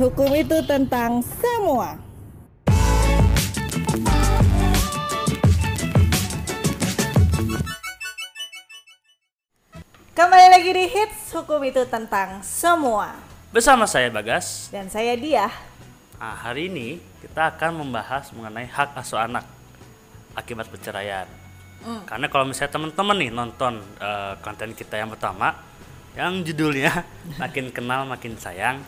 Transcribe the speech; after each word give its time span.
hukum 0.00 0.32
itu 0.32 0.56
tentang 0.64 1.20
semua. 1.20 2.00
Kembali 10.16 10.46
lagi 10.56 10.70
di 10.72 10.84
Hits 10.88 11.36
Hukum 11.36 11.60
itu 11.68 11.84
tentang 11.84 12.40
semua. 12.40 13.12
Bersama 13.52 13.84
saya 13.84 14.08
Bagas. 14.08 14.72
Dan 14.72 14.88
saya 14.88 15.12
Dia. 15.20 15.52
Nah, 16.16 16.32
hari 16.32 16.72
ini 16.72 16.96
kita 17.20 17.52
akan 17.52 17.84
membahas 17.84 18.32
mengenai 18.32 18.72
hak 18.72 18.96
asuh 18.96 19.20
anak 19.20 19.44
akibat 20.32 20.72
perceraian. 20.72 21.28
Hmm. 21.84 22.08
Karena 22.08 22.32
kalau 22.32 22.48
misalnya 22.48 22.72
teman-teman 22.72 23.16
nih 23.20 23.32
nonton 23.36 23.84
eh, 24.00 24.32
konten 24.40 24.72
kita 24.72 24.96
yang 24.96 25.12
pertama, 25.12 25.60
yang 26.16 26.40
judulnya 26.40 27.04
makin 27.42 27.68
kenal 27.68 28.08
makin 28.08 28.36
sayang, 28.40 28.80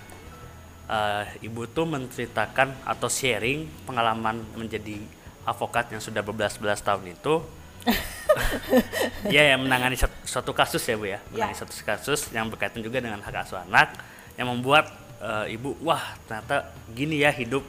eh, 0.92 1.24
ibu 1.42 1.64
tuh 1.66 1.88
menceritakan 1.88 2.84
atau 2.84 3.08
sharing 3.08 3.64
pengalaman 3.82 4.44
menjadi 4.52 5.00
avokat 5.42 5.88
yang 5.90 5.98
sudah 5.98 6.20
berbelas-belas 6.20 6.78
tahun 6.80 7.16
itu. 7.16 7.40
ya 9.34 9.42
yang 9.54 9.66
menangani 9.66 9.98
satu, 9.98 10.14
suatu 10.22 10.52
kasus 10.54 10.78
ya 10.84 10.94
bu 10.94 11.06
ya, 11.08 11.18
menangani 11.28 11.50
Ya. 11.50 11.58
satu 11.58 11.72
kasus 11.74 12.30
yang 12.30 12.46
berkaitan 12.46 12.78
juga 12.78 13.02
dengan 13.02 13.18
hak 13.18 13.34
asuh 13.42 13.58
anak 13.58 13.90
yang 14.38 14.46
membuat 14.46 14.86
eh, 15.18 15.54
ibu 15.54 15.74
wah 15.80 16.14
ternyata 16.24 16.70
gini 16.94 17.18
ya 17.18 17.34
hidup, 17.34 17.66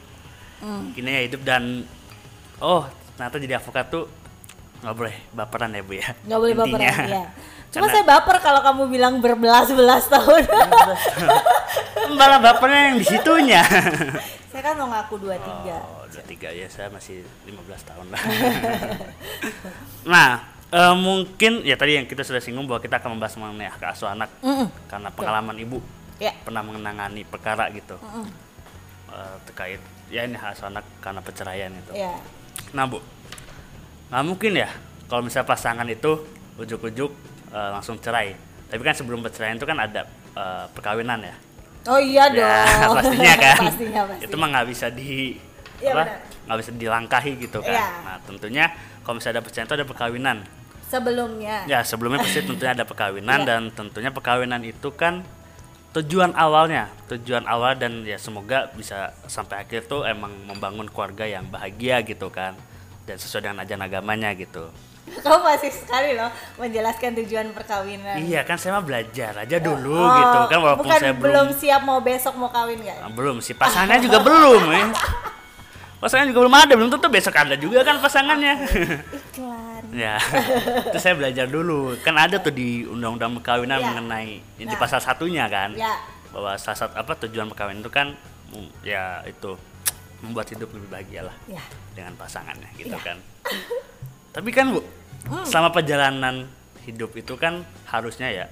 gini 0.92 1.10
ya 1.10 1.20
hidup 1.26 1.42
dan 1.42 1.82
oh 2.58 2.86
ternyata 3.14 3.36
jadi 3.38 3.58
avokat 3.58 3.90
tuh 3.90 4.04
nggak 4.80 4.94
boleh 4.94 5.16
baperan 5.32 5.72
ya 5.72 5.82
bu 5.82 5.92
ya. 5.96 6.08
Nggak 6.22 6.38
boleh 6.38 6.54
Intinya. 6.54 6.70
baperan 6.70 7.08
ya. 7.10 7.24
Cuma 7.74 7.90
Karena- 7.90 7.94
saya 7.98 8.04
baper 8.06 8.36
kalau 8.38 8.60
kamu 8.62 8.82
bilang 8.86 9.14
berbelas-belas 9.18 10.06
tahun. 10.06 10.46
malah 12.12 12.38
bapernya 12.38 12.92
yang 12.92 12.96
di 13.00 13.06
situnya. 13.06 13.62
saya 14.52 14.62
kan 14.62 14.74
mau 14.78 14.86
ngaku 14.86 15.14
23. 15.18 15.34
Oh, 15.72 16.04
udah 16.06 16.24
tiga 16.28 16.48
ya 16.48 16.68
saya 16.68 16.86
masih 16.92 17.24
15 17.48 17.58
tahun 17.90 18.06
lah. 18.12 18.22
nah, 20.12 20.30
eh, 20.70 20.94
mungkin 20.94 21.64
ya 21.64 21.74
tadi 21.74 21.98
yang 21.98 22.06
kita 22.06 22.22
sudah 22.22 22.38
singgung 22.38 22.68
bahwa 22.68 22.78
kita 22.78 22.98
akan 22.98 23.18
membahas 23.18 23.34
mengenai 23.34 23.66
hak 23.66 23.82
asuh 23.90 24.08
anak 24.08 24.30
Mm-mm. 24.40 24.68
karena 24.86 25.08
pengalaman 25.10 25.56
ibu 25.58 25.78
Ya. 26.14 26.30
pernah 26.46 26.62
menangani 26.62 27.26
perkara 27.26 27.66
gitu 27.74 27.98
Eh, 29.10 29.36
terkait 29.46 29.82
ya 30.10 30.22
ini 30.22 30.34
hak 30.34 30.54
asuh 30.54 30.66
anak 30.66 30.82
karena 30.98 31.18
perceraian 31.18 31.70
itu. 31.70 31.90
Ya. 31.94 32.14
Nah 32.70 32.86
bu, 32.86 32.98
nggak 34.10 34.22
mungkin 34.22 34.52
ya 34.54 34.70
kalau 35.06 35.22
misalnya 35.22 35.46
pasangan 35.46 35.86
itu 35.86 36.22
ujuk-ujuk 36.58 37.10
eh, 37.50 37.68
langsung 37.74 37.98
cerai. 37.98 38.34
Tapi 38.66 38.82
kan 38.82 38.94
sebelum 38.94 39.22
perceraian 39.22 39.54
itu 39.54 39.66
kan 39.66 39.78
ada 39.78 40.06
eh, 40.34 40.64
perkawinan 40.70 41.22
ya. 41.22 41.34
Oh 41.84 42.00
iya 42.00 42.24
Ya, 42.28 42.64
dong. 42.84 42.96
pastinya 42.98 43.34
kan. 43.36 43.56
pastinya 43.68 44.02
pasti. 44.08 44.22
Itu 44.24 44.34
mah 44.36 44.48
nggak 44.50 44.66
bisa 44.68 44.86
di 44.88 45.36
Iya, 45.78 45.92
apa? 45.92 46.04
nggak 46.48 46.58
bisa 46.60 46.70
dilangkahi 46.72 47.32
gitu 47.38 47.58
kan. 47.60 47.72
Iya. 47.72 47.88
Nah, 48.02 48.16
tentunya 48.24 48.64
kalau 49.02 49.14
misalnya 49.16 49.34
ada 49.36 49.42
perceraian 49.44 49.66
itu 49.66 49.76
ada 49.76 49.86
perkawinan. 49.86 50.36
Sebelumnya. 50.84 51.56
Ya, 51.66 51.80
sebelumnya 51.82 52.20
pasti 52.20 52.40
tentunya 52.40 52.72
ada 52.72 52.84
perkawinan 52.84 53.38
Iya. 53.42 53.46
dan 53.46 53.60
tentunya 53.70 54.08
perkawinan 54.08 54.62
itu 54.62 54.88
kan 54.92 55.20
tujuan 55.92 56.34
awalnya, 56.34 56.90
tujuan 57.06 57.44
awal 57.44 57.74
dan 57.74 58.02
ya 58.02 58.16
semoga 58.16 58.66
bisa 58.72 59.14
sampai 59.26 59.62
akhir 59.62 59.86
tuh 59.86 60.02
emang 60.02 60.32
membangun 60.44 60.90
keluarga 60.90 61.22
yang 61.22 61.46
bahagia 61.46 62.02
gitu 62.02 62.28
kan 62.28 62.58
dan 63.04 63.14
sesuai 63.14 63.44
dengan 63.44 63.62
ajaran 63.62 63.84
agamanya 63.84 64.32
gitu. 64.34 64.72
Kamu 65.04 65.40
masih 65.42 65.68
sekali 65.68 66.12
loh 66.12 66.28
menjelaskan 66.56 67.12
tujuan 67.20 67.52
perkawinan. 67.52 68.16
Iya 68.18 68.40
kan 68.42 68.56
saya 68.56 68.74
mah 68.74 68.84
belajar 68.84 69.36
aja 69.38 69.56
dulu 69.58 69.92
Oh, 69.94 70.08
gitu 70.10 70.38
kan 70.48 70.58
walaupun 70.58 70.84
bukan 70.84 70.96
saya 70.98 71.12
belum 71.12 71.48
siap 71.52 71.80
mau 71.82 72.00
besok 72.00 72.34
mau 72.34 72.48
kawin 72.48 72.78
nggak? 72.78 72.98
Nah, 73.00 73.10
belum 73.10 73.36
sih 73.38 73.52
pasangannya 73.52 74.00
juga 74.00 74.18
belum 74.18 74.62
ya. 74.66 74.84
Pasangan 75.94 76.28
juga 76.28 76.40
belum 76.40 76.56
ada, 76.58 76.72
belum 76.74 76.90
tentu 76.90 77.08
besok 77.08 77.32
ada 77.32 77.54
juga 77.54 77.80
kan 77.80 77.96
pasangannya. 77.96 78.54
Iklan. 79.32 79.82
ya, 79.90 80.20
itu 80.84 80.98
saya 80.98 81.14
belajar 81.14 81.46
dulu. 81.46 81.96
Kan 81.98 82.12
ada 82.14 82.36
tuh 82.36 82.50
di 82.50 82.84
undang-undang 82.84 83.32
perkawinan 83.34 83.80
Ya. 83.80 83.86
mengenai 83.86 84.36
ini 84.36 84.64
di 84.64 84.68
Nah. 84.68 84.76
pasal 84.76 85.00
satunya 85.00 85.48
kan. 85.48 85.72
Ya. 85.72 85.96
Bahwa 86.28 86.56
salah 86.56 86.76
satu 86.76 86.92
apa 86.94 87.12
tujuan 87.24 87.48
perkawinan 87.48 87.80
itu 87.80 87.88
kan 87.88 88.12
mm, 88.50 88.68
ya 88.80 89.20
itu 89.22 89.56
membuat 90.20 90.48
hidup 90.50 90.68
lebih 90.70 90.88
bahagia 90.88 91.20
lah 91.24 91.36
Ya. 91.46 91.64
dengan 91.92 92.12
pasangannya 92.16 92.68
gitu 92.74 92.90
Ya. 92.90 93.00
kan. 93.00 93.16
Tapi 94.30 94.50
kan 94.50 94.74
Bu, 94.74 94.82
selama 95.44 95.72
perjalanan 95.72 96.48
hidup 96.84 97.16
itu 97.16 97.34
kan 97.40 97.64
harusnya 97.88 98.28
ya 98.28 98.46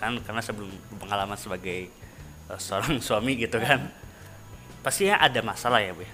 kan 0.00 0.18
karena 0.18 0.42
sebelum 0.42 0.70
pengalaman 0.98 1.38
sebagai 1.38 1.92
eh, 2.50 2.60
seorang 2.60 2.98
suami 3.06 3.38
gitu 3.38 3.60
kan 3.62 3.86
pastinya 4.82 5.20
ada 5.20 5.40
masalah 5.42 5.82
ya 5.82 5.92
Bu 5.94 6.02
ya. 6.02 6.12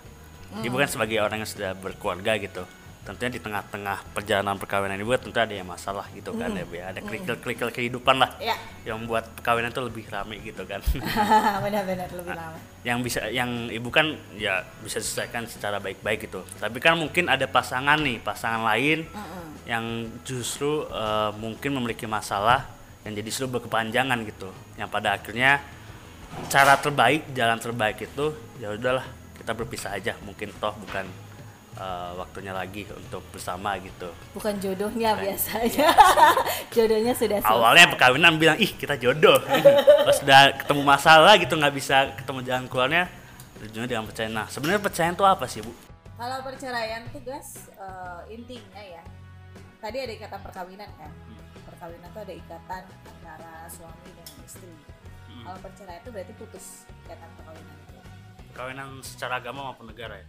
Ibu 0.54 0.78
kan 0.78 0.86
sebagai 0.86 1.18
orang 1.18 1.42
yang 1.42 1.50
sudah 1.50 1.74
berkeluarga 1.74 2.38
gitu. 2.38 2.62
Tentunya 3.04 3.30
di 3.30 3.38
tengah-tengah 3.38 4.16
perjalanan 4.16 4.56
perkawinan 4.56 4.96
ibu 4.96 5.12
tentu 5.14 5.36
ada 5.36 5.52
yang 5.52 5.68
masalah 5.68 6.08
gitu 6.10 6.32
kan 6.32 6.48
ya 6.50 6.64
Bu 6.64 6.74
ya. 6.74 6.88
Ada 6.88 7.00
kerikil-kerikil 7.00 7.68
kehidupan 7.70 8.16
lah 8.16 8.32
Ya. 8.36 8.56
yang 8.82 8.96
membuat 8.98 9.28
perkawinan 9.32 9.68
itu 9.68 9.80
lebih 9.80 10.04
ramai 10.08 10.40
gitu 10.40 10.64
kan. 10.64 10.80
Benar-benar 11.64 12.08
lebih 12.10 12.32
lama. 12.32 12.58
yang 12.80 13.00
bisa 13.00 13.28
yang 13.28 13.48
ibu 13.68 13.88
kan 13.88 14.04
ya 14.34 14.60
bisa 14.80 15.00
diselesaikan 15.00 15.44
secara 15.44 15.80
baik-baik 15.80 16.28
gitu 16.28 16.44
tapi 16.54 16.76
kan 16.78 16.92
mungkin 16.94 17.28
ada 17.28 17.44
pasangan 17.44 17.96
nih 17.96 18.20
pasangan 18.20 18.60
lain 18.62 19.08
yang 19.64 19.84
justru 20.20 20.84
eh, 20.86 21.32
mungkin 21.34 21.72
memiliki 21.72 22.04
masalah 22.04 22.68
yang 23.08 23.16
jadi 23.16 23.24
justru 23.24 23.48
berkepanjangan 23.50 24.20
gitu 24.28 24.52
yang 24.76 24.88
pada 24.88 25.16
akhirnya 25.16 25.64
cara 26.48 26.76
terbaik 26.76 27.32
jalan 27.32 27.56
terbaik 27.56 27.96
itu 27.98 28.36
ya 28.58 28.68
udahlah 28.68 29.08
kita 29.36 29.52
berpisah 29.52 29.96
aja 29.96 30.12
mungkin 30.20 30.52
toh 30.56 30.76
bukan 30.76 31.08
eh, 31.74 32.10
waktunya 32.14 32.50
lagi 32.50 32.86
untuk 32.86 33.22
bersama 33.28 33.74
gitu 33.78 34.08
Bukan 34.32 34.58
jodohnya 34.58 35.14
biasanya. 35.16 35.88
Jodohnya 36.74 37.12
sudah 37.12 37.38
selesai. 37.38 37.50
awalnya 37.50 37.86
perkawinan 37.88 38.34
bilang 38.34 38.58
ih 38.58 38.70
kita 38.70 38.94
jodoh 38.96 39.38
pas 40.04 40.18
udah 40.18 40.40
ketemu 40.58 40.82
masalah 40.82 41.32
gitu 41.36 41.54
nggak 41.54 41.70
bisa 41.72 41.96
ketemu 42.14 42.40
jalan 42.42 42.64
keluarnya 42.66 43.02
ujungnya 43.60 43.88
dengan 43.88 44.04
percaya 44.04 44.28
nah 44.28 44.46
sebenarnya 44.46 44.82
percayaan 44.82 45.14
itu 45.14 45.24
apa 45.24 45.46
sih 45.46 45.60
bu 45.60 45.70
Kalau 46.14 46.38
perceraian 46.42 47.02
tuh 47.10 47.22
guys 47.22 47.66
eh, 47.70 48.20
intinya 48.30 48.78
ya. 48.80 49.02
Tadi 49.78 49.96
ada 49.98 50.12
ikatan 50.14 50.40
perkawinan 50.40 50.86
kan. 50.94 51.10
Perkawinan 51.64 52.08
tuh 52.08 52.22
ada 52.22 52.34
ikatan 52.34 52.82
antara 52.86 53.52
suami 53.66 54.10
dan 54.12 54.28
istri. 54.40 54.70
Kalau 55.42 55.58
perceraian 55.58 56.00
itu 56.00 56.10
berarti 56.10 56.34
putus 56.34 56.66
ikatan 57.02 57.28
perkawinan 57.34 57.74
itu. 57.76 57.98
perkawinan 58.46 58.88
secara 59.02 59.42
agama 59.42 59.60
maupun 59.66 59.90
negara 59.90 60.14
ya 60.14 60.26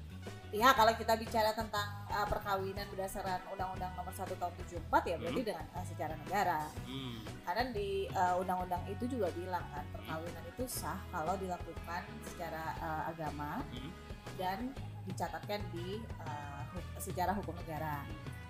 Ya 0.55 0.71
kalau 0.71 0.95
kita 0.95 1.19
bicara 1.19 1.51
tentang 1.51 1.83
uh, 2.07 2.23
perkawinan 2.23 2.87
berdasarkan 2.87 3.43
Undang-Undang 3.51 3.91
Nomor 3.93 4.15
1 4.15 4.23
Tahun 4.31 4.53
74 4.87 4.87
ya 5.03 5.15
berarti 5.19 5.41
dengan 5.43 5.65
uh, 5.69 5.83
secara 5.83 6.15
negara. 6.15 6.59
hmm. 6.87 7.43
Karena 7.43 7.63
di 7.69 7.89
uh, 8.09 8.39
undang-undang 8.39 8.79
itu 8.87 9.03
juga 9.05 9.27
bilang 9.31 9.67
kan 9.69 9.83
perkawinan 9.91 10.43
itu 10.47 10.63
sah 10.65 10.95
kalau 11.11 11.35
dilakukan 11.35 12.01
secara 12.23 12.71
uh, 12.79 13.03
agama 13.05 13.59
Hmm. 13.67 13.91
dan 14.35 14.71
dicatatkan 15.03 15.59
di 15.69 15.99
uh, 16.23 16.63
hu- 16.71 16.91
secara 16.97 17.35
hukum 17.35 17.51
negara. 17.57 17.99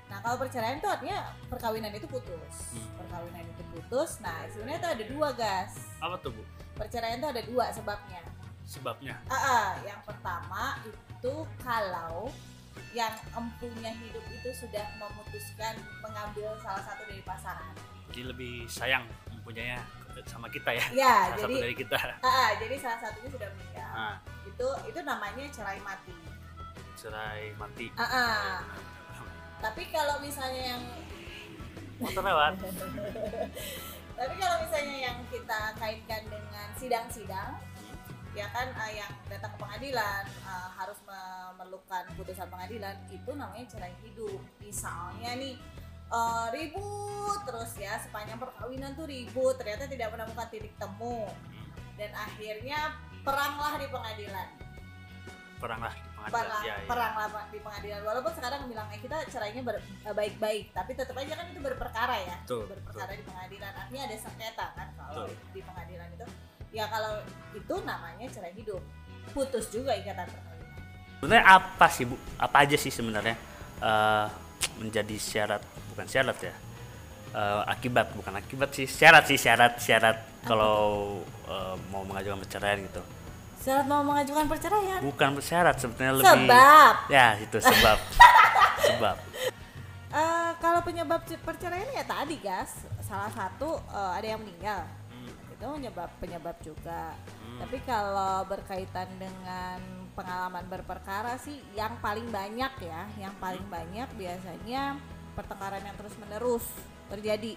Nah 0.05 0.21
kalau 0.21 0.37
perceraian 0.37 0.77
itu 0.77 0.85
artinya 0.85 1.19
perkawinan 1.49 1.89
itu 1.89 2.05
putus. 2.05 2.69
Hmm. 2.69 2.85
Perkawinan 2.95 3.49
itu 3.49 3.63
putus. 3.73 4.21
Nah 4.21 4.45
sebenarnya 4.47 4.77
itu 4.77 4.89
ada 4.93 5.03
dua 5.09 5.29
gas. 5.33 5.71
apa 5.97 6.21
tuh 6.21 6.29
bu 6.31 6.45
Perceraian 6.75 7.17
itu 7.17 7.27
ada 7.27 7.41
dua 7.41 7.65
sebabnya. 7.73 8.21
sebabnya 8.63 9.13
Ah, 9.25 9.37
ah, 9.37 9.69
yang 9.81 10.01
pertama 10.01 10.81
itu 10.81 10.97
kalau 11.57 12.27
yang 12.91 13.11
empunya 13.31 13.91
hidup 13.93 14.23
itu 14.29 14.49
sudah 14.53 14.83
memutuskan 14.95 15.75
mengambil 15.99 16.55
salah 16.59 16.79
satu 16.81 17.03
dari 17.05 17.23
pasangan. 17.23 17.75
jadi 18.11 18.31
lebih 18.31 18.63
sayang 18.65 19.03
mempunyai 19.29 19.75
sama 20.23 20.47
kita 20.47 20.71
ya 20.71 20.85
Ya, 20.95 21.15
salah 21.27 21.37
satu 21.37 21.51
jadi 21.51 21.61
dari 21.61 21.75
kita 21.75 21.97
ah, 22.21 22.49
jadi 22.55 22.75
salah 22.79 22.99
satunya 23.01 23.29
sudah 23.29 23.49
meninggal. 23.51 23.91
nah, 23.91 24.15
Itu 24.45 24.67
itu 24.87 24.99
namanya 25.03 25.43
cerai 25.51 25.79
mati. 25.81 26.13
cerai 26.95 27.51
mati 27.55 27.87
Ah, 27.95 28.03
ah. 28.03 28.55
Tapi 29.61 29.83
kalau 29.89 30.19
misalnya 30.19 30.75
yang 30.75 30.83
motor 31.97 32.23
lewat 32.23 32.53
tapi 34.19 34.33
kalau 34.35 34.55
misalnya 34.63 34.97
yang 35.11 35.17
kita 35.27 35.61
kaitkan 35.75 36.23
dengan 36.27 36.67
sidang-sidang 36.75 37.51
ya 38.35 38.51
kan 38.51 38.67
eh, 38.85 38.99
yang 38.99 39.11
datang 39.31 39.55
ke 39.55 39.57
pengadilan 39.63 40.23
eh, 40.27 40.69
harus 40.75 40.99
memerlukan 41.07 42.03
putusan 42.19 42.51
pengadilan 42.51 42.95
itu 43.07 43.31
namanya 43.31 43.65
cerai 43.71 43.95
hidup. 44.03 44.39
Misalnya 44.59 45.31
nih 45.39 45.55
eh, 46.11 46.47
ribut 46.51 47.39
terus 47.47 47.71
ya 47.79 47.95
sepanjang 48.03 48.37
perkawinan 48.37 48.91
tuh 48.93 49.07
ribut 49.07 49.55
ternyata 49.55 49.87
tidak 49.87 50.11
menemukan 50.11 50.51
titik 50.51 50.75
temu. 50.75 51.31
Dan 51.95 52.11
akhirnya 52.11 52.91
peranglah 53.23 53.79
di 53.79 53.87
pengadilan. 53.87 54.47
Perang 55.55 55.79
lah 55.79 55.95
di 55.95 56.03
pengadilan. 56.11 56.35
Perang, 56.35 56.63
ya, 56.67 56.75
ya. 56.75 56.75
perang 56.83 57.13
lah 57.15 57.27
Pak, 57.31 57.45
di 57.55 57.59
pengadilan. 57.63 58.01
Walaupun 58.03 58.33
sekarang 58.35 58.61
bilang 58.67 58.87
eh 58.91 58.99
kita 58.99 59.15
cerainya 59.31 59.63
baik-baik 60.11 60.75
tapi 60.75 60.91
tetap 60.91 61.15
aja 61.15 61.39
kan 61.39 61.47
itu 61.47 61.63
berperkara 61.63 62.19
ya. 62.19 62.35
Betul, 62.43 62.67
berperkara 62.67 63.15
di 63.15 63.23
pengadilan. 63.23 63.71
Artinya 63.71 64.03
ada 64.11 64.17
sengketa 64.19 64.67
kan 64.75 64.87
kalau 64.99 65.23
Betul. 65.23 65.55
di 65.55 65.61
pengadilan 65.63 66.09
itu 66.11 66.27
ya 66.75 66.91
kalau 66.91 67.23
itu 67.55 67.75
namanya 67.87 68.27
cerai 68.27 68.51
hidup 68.51 68.83
putus 69.31 69.71
juga 69.71 69.95
ikatan 69.95 70.27
perkawinan. 70.27 70.83
Sebenarnya 71.23 71.45
apa 71.47 71.87
sih 71.87 72.03
bu? 72.03 72.19
Apa 72.35 72.67
aja 72.67 72.75
sih 72.75 72.91
sebenarnya 72.91 73.39
uh, 73.79 74.27
menjadi 74.83 75.15
syarat 75.15 75.63
bukan 75.95 76.05
syarat 76.11 76.37
ya? 76.43 76.55
Uh, 77.35 77.63
akibat 77.67 78.11
bukan 78.15 78.35
akibat 78.35 78.75
sih 78.75 78.87
syarat 78.87 79.23
sih 79.27 79.39
syarat 79.39 79.79
syarat 79.79 80.19
kalau 80.43 81.19
uh, 81.47 81.79
mau 81.95 82.03
mengajukan 82.03 82.43
perceraian 82.43 82.83
gitu. 82.83 83.01
Syarat 83.63 83.87
mau 83.87 84.03
mengajukan 84.03 84.45
perceraian? 84.45 84.99
Bukan 84.99 85.29
syarat 85.39 85.79
sebetulnya 85.79 86.11
lebih. 86.19 86.27
Sebab. 86.27 86.93
Ya 87.07 87.39
itu 87.39 87.57
sebab. 87.63 87.97
sebab. 88.91 89.15
Uh, 90.15 90.51
kalau 90.59 90.79
penyebab 90.83 91.23
perceraian 91.23 91.87
ya 91.91 92.03
tadi 92.03 92.39
guys, 92.39 92.87
salah 93.03 93.31
satu 93.31 93.79
uh, 93.91 94.11
ada 94.15 94.35
yang 94.35 94.39
meninggal 94.39 94.87
itu 95.55 95.63
penyebab 95.63 96.09
penyebab 96.19 96.57
juga 96.59 97.15
hmm. 97.15 97.59
tapi 97.63 97.77
kalau 97.87 98.43
berkaitan 98.51 99.07
dengan 99.15 99.79
pengalaman 100.11 100.67
berperkara 100.67 101.39
sih 101.39 101.55
yang 101.75 101.95
paling 102.03 102.27
banyak 102.27 102.73
ya 102.83 103.07
yang 103.15 103.35
paling 103.39 103.63
hmm. 103.63 103.75
banyak 103.75 104.07
biasanya 104.19 104.99
pertengkaran 105.35 105.83
yang 105.83 105.95
terus 105.95 106.15
menerus 106.19 106.67
terjadi 107.07 107.55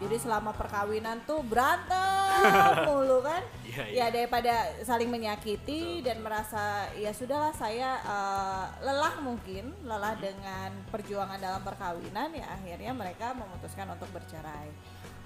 jadi 0.00 0.16
ah. 0.18 0.22
selama 0.24 0.50
perkawinan 0.56 1.20
tuh 1.24 1.40
berantem 1.44 2.84
mulu 2.88 3.20
kan 3.24 3.44
ya, 3.64 3.84
ya. 3.88 4.04
ya 4.04 4.06
daripada 4.08 4.52
saling 4.82 5.08
menyakiti 5.08 6.00
Betul. 6.00 6.04
dan 6.08 6.16
merasa 6.24 6.88
ya 6.96 7.12
sudahlah 7.12 7.52
saya 7.54 8.00
uh, 8.04 8.66
lelah 8.80 9.20
mungkin 9.20 9.72
lelah 9.84 10.16
hmm. 10.16 10.24
dengan 10.24 10.70
perjuangan 10.88 11.38
dalam 11.40 11.62
perkawinan 11.64 12.32
ya 12.34 12.46
akhirnya 12.56 12.92
mereka 12.92 13.36
memutuskan 13.36 13.88
untuk 13.92 14.08
bercerai 14.12 14.68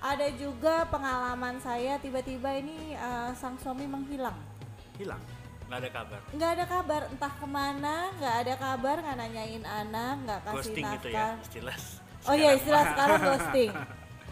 ada 0.00 0.26
juga 0.36 0.84
pengalaman 0.92 1.56
saya 1.60 1.96
tiba-tiba 1.98 2.52
ini 2.60 2.94
uh, 2.96 3.32
sang 3.34 3.56
suami 3.58 3.88
menghilang. 3.88 4.36
Hilang? 5.00 5.20
Nggak 5.66 5.78
ada 5.82 5.90
kabar? 5.90 6.20
Nggak 6.30 6.50
ada 6.54 6.64
kabar 6.64 7.00
entah 7.10 7.32
ke 7.34 7.46
mana 7.46 7.96
nggak 8.22 8.34
ada 8.46 8.54
kabar 8.54 8.96
nggak 9.02 9.16
nanyain 9.18 9.64
anak 9.66 10.14
nggak 10.22 10.40
kasih 10.46 10.54
ghosting 10.54 10.84
nafkah 10.86 10.94
gitu 10.94 11.08
ya 11.10 11.26
istilah 11.42 11.76
oh 12.26 12.34
iya 12.38 12.50
istilah 12.54 12.84
sekarang 12.94 13.20
ghosting. 13.22 13.72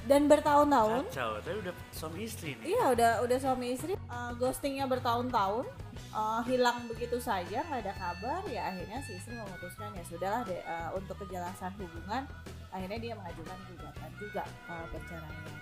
Dan 0.05 0.29
bertahun-tahun. 0.29 1.09
Kacau, 1.09 1.41
tapi 1.41 1.57
udah 1.65 1.75
suami 1.89 2.29
istri 2.29 2.61
nih. 2.61 2.77
Iya 2.77 2.85
udah 2.93 3.13
udah 3.25 3.39
suami 3.41 3.67
istri. 3.73 3.97
Uh, 4.05 4.37
ghostingnya 4.37 4.85
bertahun-tahun. 4.85 5.65
Uh, 6.13 6.45
hilang 6.45 6.85
begitu 6.93 7.17
saja 7.17 7.65
nggak 7.65 7.89
ada 7.89 7.95
kabar. 7.97 8.45
Ya 8.53 8.69
akhirnya 8.69 9.01
si 9.01 9.17
istri 9.17 9.33
memutuskan 9.33 9.97
ya 9.97 10.05
sudahlah 10.05 10.45
deh 10.45 10.61
uh, 10.61 10.93
untuk 10.93 11.17
kejelasan 11.25 11.73
hubungan 11.81 12.29
akhirnya 12.75 12.99
dia 12.99 13.15
mengajukan 13.15 13.59
gugatan 13.71 14.11
juga 14.19 14.43
uh, 14.67 14.87
perceraian 14.91 15.55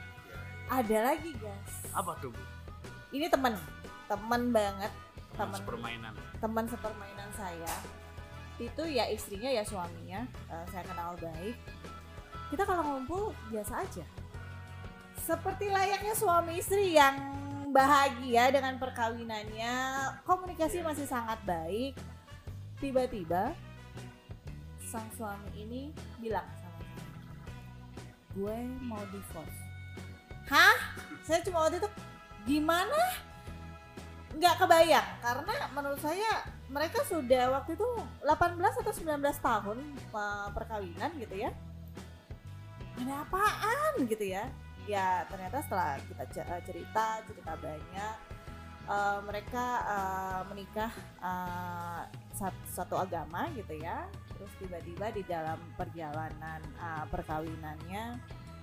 ada 0.72 0.98
lagi 1.12 1.36
guys. 1.36 1.72
Apa 1.92 2.16
tuh 2.24 2.32
bu? 2.32 2.42
Ini 3.12 3.28
teman 3.28 3.52
teman 4.08 4.42
banget 4.52 4.92
teman 5.32 5.60
sepermainan. 5.60 6.12
teman 6.40 6.64
sepermainan 6.64 7.28
saya. 7.36 7.74
Itu 8.56 8.88
ya 8.88 9.08
istrinya 9.12 9.52
ya 9.52 9.64
suaminya 9.68 10.24
uh, 10.48 10.64
saya 10.72 10.84
kenal 10.88 11.12
baik. 11.20 11.56
Kita 12.48 12.64
kalau 12.64 12.84
ngumpul 12.88 13.36
biasa 13.52 13.84
aja. 13.84 14.04
Seperti 15.20 15.68
layaknya 15.68 16.16
suami 16.16 16.56
istri 16.56 16.96
yang 16.96 17.16
bahagia 17.72 18.52
dengan 18.52 18.76
perkawinannya 18.76 19.72
komunikasi 20.24 20.80
iya. 20.80 20.88
masih 20.88 21.04
sangat 21.04 21.36
baik. 21.44 21.96
Tiba-tiba 22.80 23.52
sang 24.80 25.08
suami 25.16 25.48
ini 25.56 25.82
bilang 26.20 26.61
gue 28.32 28.56
mau 28.84 29.02
divorce. 29.12 29.58
Hah? 30.48 30.76
Saya 31.22 31.44
cuma 31.44 31.68
waktu 31.68 31.78
itu 31.78 31.88
gimana? 32.48 33.00
Nggak 34.32 34.64
kebayang 34.64 35.08
karena 35.20 35.54
menurut 35.76 36.00
saya 36.00 36.48
mereka 36.72 37.04
sudah 37.04 37.52
waktu 37.52 37.76
itu 37.76 37.88
18 38.24 38.56
atau 38.56 38.92
19 38.92 39.20
tahun 39.44 39.78
perkawinan 40.56 41.12
gitu 41.20 41.36
ya. 41.36 41.52
Ada 42.96 43.28
apaan? 43.28 43.92
Gitu 44.08 44.24
ya. 44.32 44.48
Ya 44.88 45.28
ternyata 45.30 45.62
setelah 45.62 46.00
kita 46.00 46.24
cerita 46.64 47.20
cerita 47.28 47.52
banyak 47.60 48.16
uh, 48.92 49.18
mereka 49.24 49.64
uh, 49.88 50.40
menikah 50.52 50.92
uh, 51.24 52.04
satu, 52.36 52.60
satu 52.68 52.94
agama 53.00 53.48
gitu 53.56 53.80
ya. 53.80 54.04
Terus 54.36 54.52
tiba-tiba 54.60 55.06
di 55.14 55.22
dalam 55.24 55.58
perjalanan 55.80 56.60
uh, 56.76 57.04
perkawinannya 57.08 58.20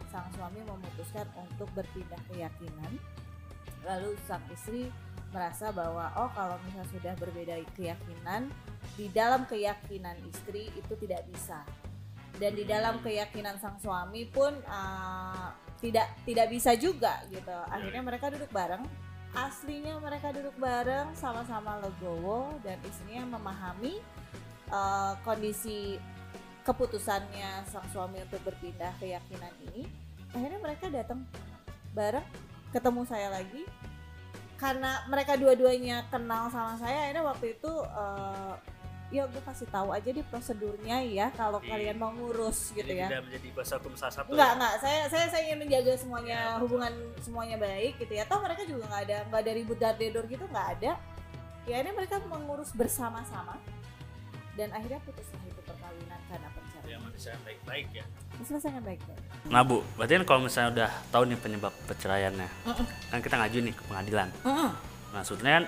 sang 0.09 0.29
suami 0.33 0.61
memutuskan 0.65 1.25
untuk 1.37 1.69
berpindah 1.73 2.21
keyakinan. 2.29 2.97
Lalu 3.85 4.13
sang 4.29 4.43
istri 4.53 4.89
merasa 5.29 5.69
bahwa 5.69 6.09
oh 6.17 6.29
kalau 6.33 6.57
misalnya 6.65 6.89
sudah 6.89 7.13
berbeda 7.21 7.61
keyakinan 7.77 8.49
di 8.97 9.05
dalam 9.13 9.45
keyakinan 9.45 10.17
istri 10.25 10.73
itu 10.73 10.93
tidak 10.97 11.25
bisa. 11.29 11.61
Dan 12.39 12.55
di 12.55 12.63
dalam 12.63 13.03
keyakinan 13.03 13.59
sang 13.59 13.77
suami 13.77 14.25
pun 14.29 14.55
uh, 14.65 15.51
tidak 15.79 16.11
tidak 16.25 16.47
bisa 16.51 16.75
juga 16.75 17.23
gitu. 17.31 17.55
Akhirnya 17.71 18.01
mereka 18.03 18.33
duduk 18.33 18.49
bareng 18.51 18.83
aslinya 19.37 20.01
mereka 20.01 20.33
duduk 20.33 20.55
bareng 20.57 21.13
sama-sama 21.13 21.77
legowo 21.81 22.57
dan 22.65 22.81
istrinya 22.81 23.37
memahami 23.37 24.01
uh, 24.73 25.13
kondisi 25.21 26.01
keputusannya 26.65 27.65
sang 27.69 27.85
suami 27.93 28.21
untuk 28.25 28.41
berpindah 28.45 28.93
keyakinan 28.97 29.53
ini. 29.71 29.85
Akhirnya 30.33 30.59
mereka 30.61 30.85
datang 30.89 31.25
bareng 31.93 32.25
ketemu 32.73 33.01
saya 33.05 33.29
lagi. 33.33 33.65
Karena 34.59 35.07
mereka 35.07 35.39
dua-duanya 35.39 36.03
kenal 36.11 36.51
sama 36.51 36.75
saya 36.75 37.07
akhirnya 37.07 37.23
waktu 37.23 37.55
itu 37.55 37.71
uh, 37.95 38.59
ya 39.09 39.25
gue 39.25 39.41
kasih 39.41 39.65
tahu 39.73 39.89
aja 39.89 40.09
di 40.13 40.21
prosedurnya 40.21 41.01
ya 41.01 41.33
kalau 41.33 41.57
iya. 41.65 41.69
kalian 41.73 41.97
mau 41.97 42.13
ngurus 42.13 42.77
gitu 42.77 42.85
Jadi 42.85 43.01
ya 43.01 43.09
tidak 43.09 43.25
menjadi 43.25 43.47
bahasa 43.57 43.73
hukum 43.81 43.93
salah 43.97 44.13
satu 44.21 44.29
enggak 44.37 44.49
ya? 44.49 44.55
enggak 44.55 44.73
saya 44.77 44.99
saya 45.09 45.25
saya 45.33 45.41
ingin 45.49 45.59
menjaga 45.65 45.93
semuanya 45.97 46.37
ya, 46.37 46.61
hubungan 46.61 46.93
semuanya 47.25 47.57
baik 47.57 47.93
gitu 47.97 48.13
ya 48.13 48.23
toh 48.29 48.37
mereka 48.37 48.61
juga 48.69 48.83
nggak 48.85 49.01
ada 49.09 49.17
nggak 49.33 49.41
ada 49.41 49.51
ribut 49.57 49.77
dar 49.81 49.95
dedor 49.97 50.25
gitu 50.29 50.45
nggak 50.45 50.67
ada 50.77 50.91
ya 51.65 51.75
ini 51.81 51.89
mereka 51.97 52.21
mengurus 52.29 52.69
bersama-sama 52.77 53.57
dan 54.53 54.69
akhirnya 54.75 54.99
putuslah 55.01 55.41
itu 55.47 55.61
perkawinan 55.63 56.19
karena 56.27 56.47
perceraian. 56.51 56.91
Ya 56.91 56.97
menyelesaikan 56.99 57.41
baik-baik 57.47 57.87
ya. 57.95 58.05
Diselesaikan 58.43 58.83
baik-baik. 58.83 59.21
Nah 59.47 59.61
bu, 59.63 59.79
berarti 59.95 60.19
kan 60.19 60.25
kalau 60.27 60.41
misalnya 60.43 60.69
udah 60.75 60.91
tahu 61.15 61.23
nih 61.31 61.39
penyebab 61.39 61.73
perceraiannya, 61.87 62.49
uh 62.67 62.71
-uh. 62.75 62.87
kan 63.07 63.19
kita 63.23 63.39
ngaju 63.39 63.57
nih 63.63 63.73
ke 63.73 63.83
pengadilan. 63.87 64.27
Uh 64.43 64.49
-uh. 64.51 64.71
Nah 65.15 65.21
sebetulnya 65.23 65.63
kan 65.63 65.65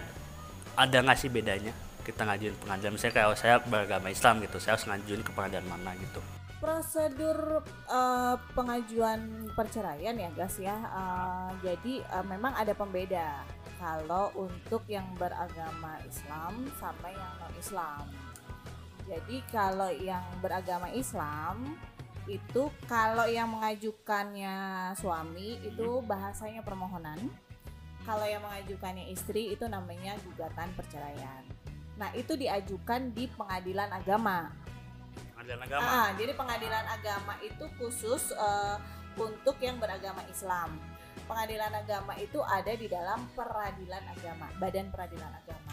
ada 0.75 0.97
nggak 1.07 1.17
sih 1.23 1.31
bedanya 1.31 1.71
kita 2.03 2.27
ngajuin 2.27 2.55
pengadilan? 2.59 2.91
Misalnya 2.97 3.15
kalau 3.23 3.35
saya 3.37 3.55
beragama 3.63 4.07
Islam 4.09 4.41
gitu, 4.43 4.57
saya 4.57 4.75
harus 4.75 4.85
ngajuin 4.89 5.21
ke 5.23 5.31
pengadilan 5.31 5.67
mana 5.69 5.93
gitu? 5.97 6.21
prosedur 6.61 7.65
uh, 7.89 8.37
pengajuan 8.53 9.49
perceraian 9.57 10.13
ya 10.13 10.29
guys 10.29 10.61
ya 10.61 10.77
uh, 10.93 11.49
jadi 11.65 12.05
uh, 12.13 12.21
memang 12.21 12.53
ada 12.53 12.77
pembeda 12.77 13.41
kalau 13.81 14.29
untuk 14.37 14.85
yang 14.85 15.09
beragama 15.17 15.97
Islam 16.05 16.69
sama 16.77 17.09
yang 17.09 17.33
non 17.41 17.53
Islam 17.57 18.05
jadi 19.09 19.37
kalau 19.49 19.89
yang 19.89 20.23
beragama 20.39 20.87
Islam 20.93 21.75
itu 22.29 22.71
kalau 22.87 23.27
yang 23.27 23.51
mengajukannya 23.51 24.55
suami 24.95 25.59
itu 25.65 25.99
bahasanya 26.05 26.63
permohonan. 26.63 27.19
Kalau 28.07 28.23
yang 28.25 28.41
mengajukannya 28.41 29.11
istri 29.11 29.51
itu 29.51 29.67
namanya 29.67 30.15
gugatan 30.23 30.71
perceraian. 30.79 31.43
Nah, 31.99 32.09
itu 32.15 32.33
diajukan 32.37 33.11
di 33.11 33.27
pengadilan 33.31 33.89
agama. 33.91 34.51
Pengadilan 35.35 35.61
agama. 35.65 35.85
Ah, 35.85 36.09
jadi 36.15 36.33
pengadilan 36.37 36.85
agama 36.87 37.33
itu 37.41 37.65
khusus 37.81 38.31
uh, 38.37 38.77
untuk 39.17 39.57
yang 39.59 39.81
beragama 39.81 40.23
Islam. 40.29 40.77
Pengadilan 41.27 41.71
agama 41.75 42.15
itu 42.19 42.39
ada 42.43 42.71
di 42.75 42.87
dalam 42.87 43.27
peradilan 43.35 44.03
agama, 44.11 44.47
badan 44.59 44.87
peradilan 44.91 45.31
agama. 45.31 45.71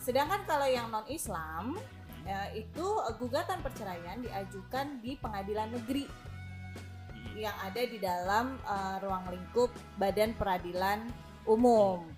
Sedangkan 0.00 0.42
kalau 0.48 0.66
yang 0.66 0.88
non 0.88 1.04
Islam 1.06 1.76
ya, 2.24 2.50
itu 2.56 2.86
gugatan 3.20 3.60
perceraian 3.60 4.18
diajukan 4.24 4.98
di 5.04 5.14
pengadilan 5.20 5.70
negeri 5.76 6.08
hmm. 6.08 7.36
yang 7.36 7.56
ada 7.60 7.82
di 7.84 7.98
dalam 8.00 8.56
uh, 8.64 8.96
ruang 9.04 9.28
lingkup 9.28 9.70
Badan 10.00 10.32
Peradilan 10.34 11.04
Umum. 11.44 12.08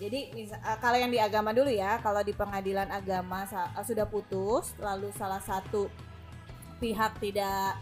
Jadi 0.00 0.48
uh, 0.48 0.78
kalau 0.80 0.96
yang 0.96 1.12
di 1.12 1.20
agama 1.20 1.52
dulu 1.52 1.68
ya, 1.68 2.00
kalau 2.00 2.24
di 2.24 2.32
pengadilan 2.32 2.88
agama 2.88 3.44
uh, 3.44 3.84
sudah 3.84 4.08
putus, 4.08 4.72
lalu 4.80 5.12
salah 5.12 5.44
satu 5.44 5.92
pihak 6.80 7.20
tidak 7.20 7.76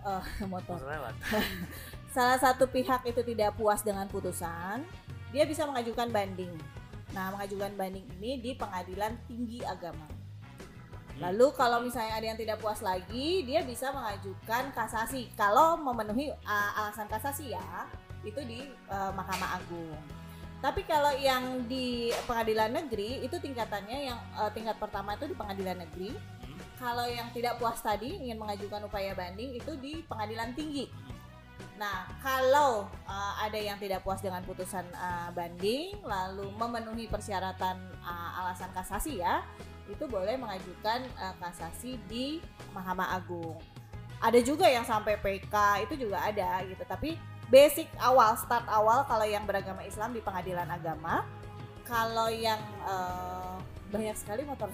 uh, 0.00 0.24
motor. 0.52 0.80
salah 2.16 2.40
satu 2.40 2.64
pihak 2.64 3.04
itu 3.04 3.20
tidak 3.20 3.60
puas 3.60 3.84
dengan 3.84 4.08
putusan, 4.08 4.88
dia 5.36 5.44
bisa 5.44 5.68
mengajukan 5.68 6.08
banding. 6.08 6.56
Nah, 7.12 7.36
mengajukan 7.36 7.76
banding 7.76 8.08
ini 8.18 8.40
di 8.40 8.56
pengadilan 8.56 9.12
tinggi 9.28 9.60
agama. 9.68 10.08
Lalu 11.20 11.46
kalau 11.54 11.78
misalnya 11.78 12.18
ada 12.18 12.26
yang 12.26 12.40
tidak 12.40 12.58
puas 12.58 12.82
lagi, 12.82 13.46
dia 13.46 13.62
bisa 13.62 13.92
mengajukan 13.92 14.72
kasasi. 14.74 15.30
Kalau 15.36 15.76
memenuhi 15.76 16.32
uh, 16.32 16.80
alasan 16.80 17.06
kasasi 17.06 17.52
ya, 17.52 17.86
itu 18.24 18.40
di 18.48 18.64
uh, 18.88 19.12
Mahkamah 19.12 19.60
Agung. 19.60 20.23
Tapi 20.64 20.80
kalau 20.88 21.12
yang 21.20 21.68
di 21.68 22.08
pengadilan 22.24 22.72
negeri 22.72 23.20
itu 23.20 23.36
tingkatannya 23.36 24.08
yang 24.08 24.16
uh, 24.32 24.48
tingkat 24.48 24.80
pertama 24.80 25.12
itu 25.12 25.28
di 25.28 25.36
pengadilan 25.36 25.76
negeri. 25.84 26.16
Hmm. 26.16 26.56
Kalau 26.80 27.04
yang 27.04 27.28
tidak 27.36 27.60
puas 27.60 27.84
tadi 27.84 28.16
ingin 28.16 28.40
mengajukan 28.40 28.88
upaya 28.88 29.12
banding 29.12 29.60
itu 29.60 29.76
di 29.76 30.00
pengadilan 30.08 30.56
tinggi. 30.56 30.88
Nah, 31.76 32.08
kalau 32.24 32.88
uh, 33.04 33.34
ada 33.44 33.60
yang 33.60 33.76
tidak 33.76 34.00
puas 34.00 34.24
dengan 34.24 34.40
putusan 34.40 34.88
uh, 34.96 35.28
banding 35.36 36.00
lalu 36.00 36.48
memenuhi 36.56 37.12
persyaratan 37.12 37.76
uh, 38.00 38.40
alasan 38.40 38.72
kasasi 38.72 39.20
ya, 39.20 39.44
itu 39.84 40.08
boleh 40.08 40.40
mengajukan 40.40 41.04
uh, 41.20 41.36
kasasi 41.44 42.00
di 42.08 42.40
Mahkamah 42.72 43.20
Agung. 43.20 43.60
Ada 44.24 44.40
juga 44.40 44.64
yang 44.64 44.88
sampai 44.88 45.20
PK 45.20 45.84
itu 45.84 46.08
juga 46.08 46.24
ada 46.24 46.64
gitu, 46.64 46.80
tapi 46.88 47.20
basic 47.54 47.86
awal 48.02 48.34
start 48.34 48.66
awal 48.66 49.06
kalau 49.06 49.22
yang 49.22 49.46
beragama 49.46 49.86
Islam 49.86 50.10
di 50.10 50.18
pengadilan 50.18 50.66
agama. 50.66 51.22
Kalau 51.86 52.26
yang 52.32 52.58
uh, 52.82 53.60
banyak 53.94 54.16
sekali 54.18 54.42
motor 54.42 54.66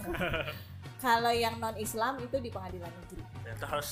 kalau 1.04 1.28
yang 1.28 1.60
non 1.60 1.76
Islam 1.76 2.16
itu 2.25 2.40
di 2.40 2.49
pengadilan 2.49 2.88
negeri. 2.88 3.20
Ya, 3.44 3.52
itu 3.52 3.66
harus 3.68 3.90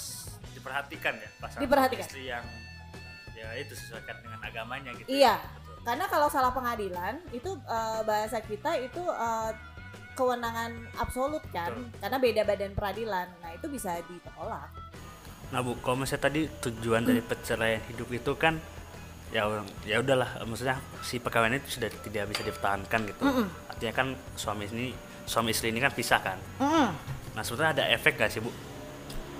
diperhatikan 0.56 1.14
ya 1.20 1.28
pasangan 1.36 1.62
diperhatikan. 1.62 2.06
istri 2.08 2.22
yang 2.32 2.44
ya 3.36 3.48
itu 3.54 3.70
sesuaikan 3.78 4.18
dengan 4.18 4.42
agamanya 4.42 4.90
gitu 4.98 5.06
iya 5.06 5.38
Betul. 5.38 5.86
karena 5.86 6.04
kalau 6.10 6.26
salah 6.26 6.50
pengadilan 6.50 7.22
itu 7.30 7.54
uh, 7.70 8.02
bahasa 8.02 8.42
kita 8.42 8.74
itu 8.82 8.98
uh, 8.98 9.54
kewenangan 10.18 10.74
absolut 10.98 11.44
kan 11.54 11.70
Betul. 11.70 11.94
karena 12.02 12.16
beda 12.18 12.42
badan 12.42 12.72
peradilan. 12.74 13.26
Nah 13.38 13.50
itu 13.54 13.66
bisa 13.70 14.02
ditolak. 14.10 14.66
Nah 15.54 15.62
bu, 15.62 15.78
kalau 15.80 16.02
misalnya 16.02 16.26
tadi 16.26 16.40
tujuan 16.50 17.06
dari 17.06 17.22
perceraian 17.22 17.80
hidup 17.86 18.10
itu 18.10 18.34
kan 18.34 18.58
ya 19.28 19.44
ya 19.84 19.96
udahlah, 20.00 20.40
maksudnya 20.48 20.80
si 21.04 21.20
perkawinan 21.20 21.60
itu 21.60 21.76
sudah 21.76 21.88
tidak 21.92 22.32
bisa 22.32 22.42
dipertahankan 22.44 23.00
gitu. 23.12 23.22
Mm 23.24 23.32
-mm. 23.44 23.46
Artinya 23.68 23.92
kan 23.92 24.08
suami 24.34 24.64
ini 24.72 24.96
suami 25.28 25.52
istri 25.52 25.68
ini 25.68 25.80
kan 25.80 25.92
pisah 25.92 26.20
kan. 26.20 26.38
Mm 26.56 26.68
-mm. 26.68 26.88
Nah 27.36 27.42
sebetulnya 27.44 27.72
ada 27.76 27.84
efek 27.92 28.16
gak 28.16 28.32
sih 28.32 28.40
bu? 28.40 28.50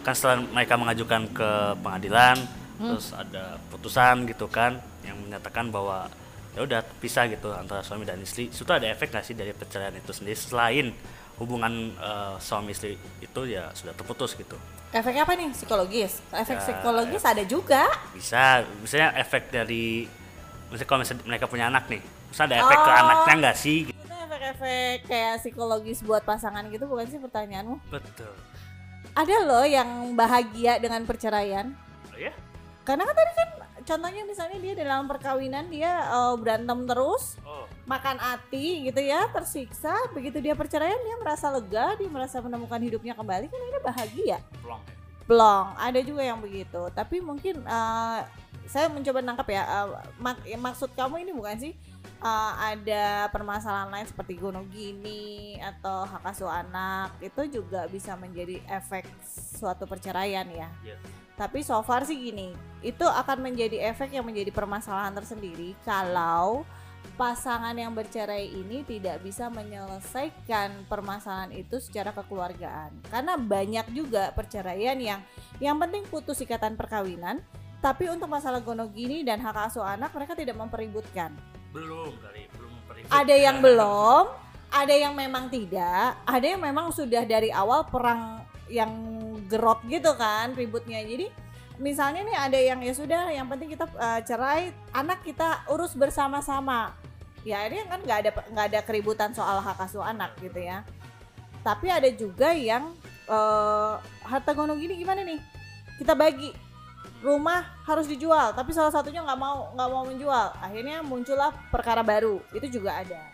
Kan 0.04 0.12
setelah 0.14 0.45
mereka 0.45 0.75
mengajukan 0.76 1.23
ke 1.33 1.50
pengadilan, 1.80 2.37
mm. 2.78 2.88
terus 2.92 3.16
ada 3.16 3.57
putusan 3.73 4.28
gitu 4.28 4.47
kan 4.47 4.76
yang 5.02 5.16
menyatakan 5.25 5.73
bahwa 5.73 6.07
ya 6.52 6.64
udah 6.64 6.80
pisah 7.00 7.25
gitu 7.33 7.50
antara 7.57 7.80
suami 7.80 8.04
dan 8.04 8.21
istri. 8.21 8.52
Itu 8.52 8.68
ada 8.68 8.87
efek 8.87 9.09
gak 9.09 9.25
sih 9.25 9.33
dari 9.33 9.57
perceraian 9.57 9.97
itu 9.97 10.12
sendiri 10.12 10.37
selain 10.37 10.92
hubungan 11.40 11.95
uh, 12.02 12.35
suami 12.37 12.75
istri 12.75 12.99
itu 13.25 13.40
ya 13.49 13.73
sudah 13.73 13.97
terputus 13.97 14.37
gitu? 14.37 14.59
Efeknya 14.88 15.23
apa 15.28 15.37
nih? 15.37 15.52
Psikologis. 15.52 16.25
Efek 16.33 16.57
ya, 16.57 16.62
psikologis 16.64 17.23
ada 17.25 17.45
juga. 17.45 17.85
Bisa, 18.16 18.64
misalnya 18.80 19.12
efek 19.21 19.52
dari 19.52 20.09
misalnya 20.73 20.88
kalau 20.88 21.00
misalnya 21.04 21.25
mereka 21.28 21.45
punya 21.45 21.68
anak 21.68 21.85
nih, 21.92 22.00
bisa 22.00 22.49
ada 22.49 22.57
efek 22.57 22.78
oh. 22.80 22.85
ke 22.85 22.90
anaknya 22.92 23.35
enggak 23.37 23.57
sih? 23.57 23.78
Efek-efek 24.09 24.97
kayak 25.09 25.35
psikologis 25.45 26.00
buat 26.04 26.25
pasangan 26.25 26.64
gitu 26.73 26.88
bukan 26.88 27.09
sih 27.09 27.21
pertanyaanmu? 27.21 27.76
Betul. 27.92 28.33
Ada 29.12 29.37
loh 29.45 29.64
yang 29.64 30.16
bahagia 30.16 30.80
dengan 30.80 31.04
perceraian. 31.04 31.73
Oh 32.12 32.18
ya? 32.21 32.33
Karena 32.85 33.04
kan 33.04 33.14
tadi 33.16 33.33
kan 33.37 33.49
contohnya 33.85 34.23
misalnya 34.25 34.59
dia 34.61 34.73
dalam 34.73 35.04
perkawinan 35.04 35.68
dia 35.68 36.04
uh, 36.09 36.37
berantem 36.37 36.88
terus. 36.88 37.37
Oh 37.45 37.68
makan 37.88 38.21
hati 38.21 38.92
gitu 38.92 39.00
ya 39.00 39.25
tersiksa 39.33 39.97
begitu 40.12 40.45
dia 40.45 40.52
perceraian 40.52 41.00
dia 41.00 41.16
merasa 41.16 41.49
lega 41.49 41.97
dia 41.97 42.09
merasa 42.12 42.37
menemukan 42.45 42.76
hidupnya 42.76 43.16
kembali 43.16 43.49
kan 43.49 43.61
ini 43.64 43.80
bahagia 43.80 44.38
plong 44.61 44.85
plong 45.25 45.66
ada 45.80 46.00
juga 46.04 46.21
yang 46.21 46.37
begitu 46.38 46.92
tapi 46.92 47.25
mungkin 47.25 47.64
uh, 47.64 48.28
saya 48.68 48.92
mencoba 48.92 49.25
nangkap 49.25 49.49
ya, 49.49 49.64
uh, 49.64 49.97
mak 50.21 50.45
ya 50.45 50.61
maksud 50.61 50.92
kamu 50.92 51.25
ini 51.25 51.33
bukan 51.33 51.57
sih 51.57 51.73
uh, 52.21 52.52
ada 52.61 53.33
permasalahan 53.33 53.88
lain 53.88 54.07
seperti 54.07 54.37
gunung 54.37 54.68
gini 54.68 55.57
atau 55.57 56.04
hak 56.04 56.37
asuh 56.37 56.52
anak 56.52 57.16
itu 57.25 57.61
juga 57.61 57.88
bisa 57.88 58.12
menjadi 58.21 58.61
efek 58.68 59.09
suatu 59.57 59.88
perceraian 59.88 60.45
ya. 60.52 60.68
Yeah. 60.85 61.00
Tapi 61.38 61.62
so 61.62 61.78
far 61.87 62.02
sih 62.02 62.18
gini, 62.18 62.50
itu 62.83 63.07
akan 63.07 63.47
menjadi 63.47 63.95
efek 63.95 64.11
yang 64.11 64.26
menjadi 64.26 64.50
permasalahan 64.50 65.14
tersendiri 65.14 65.78
kalau 65.87 66.66
pasangan 67.19 67.75
yang 67.75 67.91
bercerai 67.91 68.47
ini 68.47 68.87
tidak 68.87 69.19
bisa 69.27 69.51
menyelesaikan 69.51 70.87
permasalahan 70.87 71.51
itu 71.51 71.83
secara 71.83 72.15
kekeluargaan. 72.15 72.95
Karena 73.11 73.35
banyak 73.35 73.91
juga 73.91 74.31
perceraian 74.31 74.95
yang 74.95 75.19
yang 75.59 75.75
penting 75.83 76.07
putus 76.07 76.39
ikatan 76.39 76.79
perkawinan, 76.79 77.43
tapi 77.83 78.07
untuk 78.07 78.31
masalah 78.31 78.63
gonogini 78.63 79.27
dan 79.27 79.43
hak 79.43 79.67
asuh 79.67 79.83
anak 79.83 80.15
mereka 80.15 80.39
tidak 80.39 80.55
mempeributkan. 80.55 81.35
Belum 81.75 82.15
kali, 82.23 82.47
belum 82.55 82.71
mempeributkan. 82.71 83.11
Ada 83.11 83.35
yang 83.35 83.59
belum, 83.59 84.25
ada 84.71 84.95
yang 84.95 85.15
memang 85.19 85.51
tidak, 85.51 86.23
ada 86.23 86.47
yang 86.47 86.63
memang 86.63 86.95
sudah 86.95 87.27
dari 87.27 87.51
awal 87.51 87.83
perang 87.91 88.47
yang 88.71 88.95
gerot 89.51 89.83
gitu 89.91 90.15
kan 90.15 90.55
ributnya. 90.55 91.03
Jadi 91.03 91.27
misalnya 91.83 92.23
nih 92.23 92.37
ada 92.39 92.59
yang 92.63 92.79
ya 92.79 92.95
sudah 92.95 93.27
yang 93.35 93.51
penting 93.51 93.75
kita 93.75 93.91
uh, 93.99 94.23
cerai 94.23 94.71
anak 94.95 95.27
kita 95.27 95.67
urus 95.71 95.99
bersama-sama 95.99 97.08
ya 97.49 97.64
ini 97.64 97.81
kan 97.88 98.00
nggak 98.05 98.19
ada 98.21 98.31
nggak 98.52 98.67
ada 98.69 98.81
keributan 98.85 99.33
soal 99.33 99.64
hak 99.64 99.81
asuh 99.88 100.05
anak 100.05 100.37
gitu 100.45 100.61
ya. 100.61 100.85
Tapi 101.64 101.88
ada 101.88 102.09
juga 102.12 102.52
yang 102.52 102.93
uh, 103.25 103.97
harta 104.21 104.52
gono 104.52 104.76
gini 104.76 105.00
gimana 105.00 105.25
nih? 105.25 105.40
Kita 105.97 106.12
bagi. 106.12 106.52
Rumah 107.19 107.83
harus 107.83 108.07
dijual 108.07 108.55
tapi 108.55 108.71
salah 108.71 108.95
satunya 108.95 109.25
nggak 109.26 109.40
mau 109.40 109.73
nggak 109.75 109.88
mau 109.88 110.05
menjual. 110.07 110.55
Akhirnya 110.61 111.00
muncullah 111.02 111.50
perkara 111.73 112.05
baru. 112.05 112.38
Itu 112.52 112.69
juga 112.69 113.00
ada. 113.00 113.25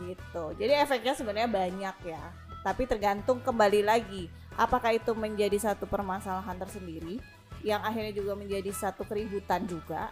Gitu. 0.00 0.44
Jadi 0.58 0.72
efeknya 0.82 1.14
sebenarnya 1.14 1.50
banyak 1.52 1.96
ya. 2.08 2.24
Tapi 2.64 2.88
tergantung 2.90 3.38
kembali 3.38 3.86
lagi 3.86 4.26
apakah 4.56 4.96
itu 4.96 5.14
menjadi 5.14 5.72
satu 5.72 5.86
permasalahan 5.86 6.58
tersendiri 6.58 7.22
yang 7.62 7.78
akhirnya 7.86 8.10
juga 8.10 8.34
menjadi 8.34 8.70
satu 8.74 9.06
keributan 9.06 9.62
juga 9.70 10.10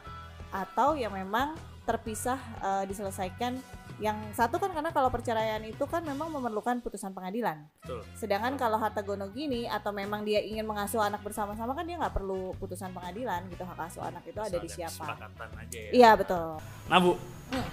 atau 0.50 0.94
yang 0.94 1.14
memang 1.14 1.54
terpisah 1.90 2.38
uh, 2.62 2.84
diselesaikan 2.86 3.58
yang 4.00 4.16
satu 4.32 4.56
kan 4.56 4.72
karena 4.72 4.88
kalau 4.96 5.12
perceraian 5.12 5.60
itu 5.60 5.84
kan 5.84 6.00
memang 6.00 6.32
memerlukan 6.32 6.80
putusan 6.80 7.12
pengadilan. 7.12 7.68
Betul. 7.84 8.00
Sedangkan 8.16 8.56
Betul. 8.56 8.62
kalau 8.64 8.78
harta 8.80 9.04
gono 9.04 9.28
gini 9.28 9.68
atau 9.68 9.92
memang 9.92 10.24
dia 10.24 10.40
ingin 10.40 10.64
mengasuh 10.64 11.04
anak 11.04 11.20
bersama-sama 11.20 11.76
kan 11.76 11.84
dia 11.84 12.00
nggak 12.00 12.16
perlu 12.16 12.56
putusan 12.56 12.96
pengadilan 12.96 13.44
gitu 13.52 13.60
hak 13.60 13.76
asuh 13.92 14.08
anak 14.08 14.24
itu 14.24 14.40
Bisa 14.40 14.48
ada 14.48 14.58
di 14.58 14.68
siapa. 14.72 15.04
Aja 15.36 15.78
ya. 15.78 15.90
Iya 15.92 16.10
betul. 16.16 16.56
Nah 16.88 16.96
bu, 16.96 17.12
hmm. 17.52 17.68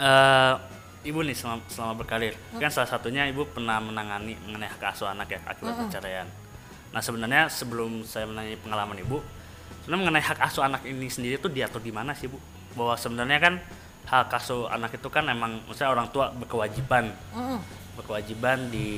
uh, 0.00 0.54
ibu 1.04 1.20
nih 1.20 1.36
selama, 1.36 1.60
selama 1.68 1.92
berkarir 2.00 2.32
hmm. 2.32 2.60
kan 2.64 2.70
salah 2.72 2.88
satunya 2.88 3.28
ibu 3.28 3.44
pernah 3.44 3.76
menangani 3.76 4.40
mengenai 4.48 4.72
hak 4.72 4.96
asuh 4.96 5.12
anak 5.12 5.28
ya 5.36 5.40
akibat 5.44 5.76
hmm. 5.76 5.80
perceraian. 5.84 6.26
Nah 6.96 7.04
sebenarnya 7.04 7.52
sebelum 7.52 8.08
saya 8.08 8.24
menanya 8.24 8.56
pengalaman 8.64 8.96
ibu, 9.04 9.20
sebenarnya 9.84 10.00
mengenai 10.00 10.24
hak 10.24 10.40
asuh 10.48 10.64
anak 10.64 10.80
ini 10.88 11.12
sendiri 11.12 11.36
tuh 11.36 11.52
diatur 11.52 11.84
di 11.84 11.92
mana 11.92 12.16
sih 12.16 12.24
bu? 12.24 12.40
Bahwa 12.76 12.94
sebenarnya 12.98 13.38
kan 13.38 13.54
hak 14.08 14.32
asuh 14.40 14.72
anak 14.72 14.96
itu 14.96 15.08
kan 15.12 15.28
emang 15.28 15.60
maksudnya 15.68 15.92
orang 15.92 16.08
tua 16.08 16.32
berkewajiban 16.32 17.12
mm. 17.36 17.60
berkewajiban 18.00 18.72
di 18.72 18.88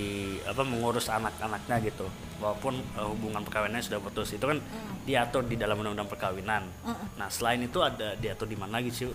apa 0.47 0.62
mengurus 0.62 1.11
anak-anaknya 1.11 1.91
gitu 1.91 2.07
walaupun 2.39 2.79
uh, 2.95 3.11
hubungan 3.11 3.43
perkawinannya 3.43 3.83
sudah 3.83 3.99
putus 3.99 4.39
itu 4.39 4.47
kan 4.47 4.62
mm. 4.62 5.11
diatur 5.11 5.43
di 5.50 5.59
dalam 5.59 5.83
undang-undang 5.83 6.07
perkawinan 6.07 6.62
mm. 6.87 7.19
nah 7.19 7.27
selain 7.27 7.59
itu 7.59 7.83
ada 7.83 8.15
diatur 8.15 8.47
di 8.47 8.55
mana 8.55 8.79
lagi 8.79 8.95
sih 8.95 9.11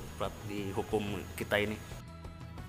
di 0.51 0.67
hukum 0.75 1.15
kita 1.39 1.63
ini 1.63 1.79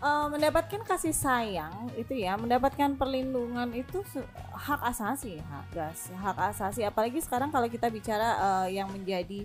uh, 0.07 0.31
mendapatkan 0.31 0.87
kasih 0.87 1.11
sayang 1.11 1.91
itu 1.99 2.15
ya 2.15 2.39
mendapatkan 2.39 2.95
perlindungan 2.95 3.75
itu 3.75 4.07
hak 4.55 4.87
asasi 4.87 5.43
hak 5.43 5.67
hak 6.15 6.39
asasi 6.55 6.87
apalagi 6.87 7.19
sekarang 7.19 7.51
kalau 7.51 7.67
kita 7.67 7.91
bicara 7.91 8.39
uh, 8.39 8.69
yang 8.71 8.87
menjadi 8.87 9.43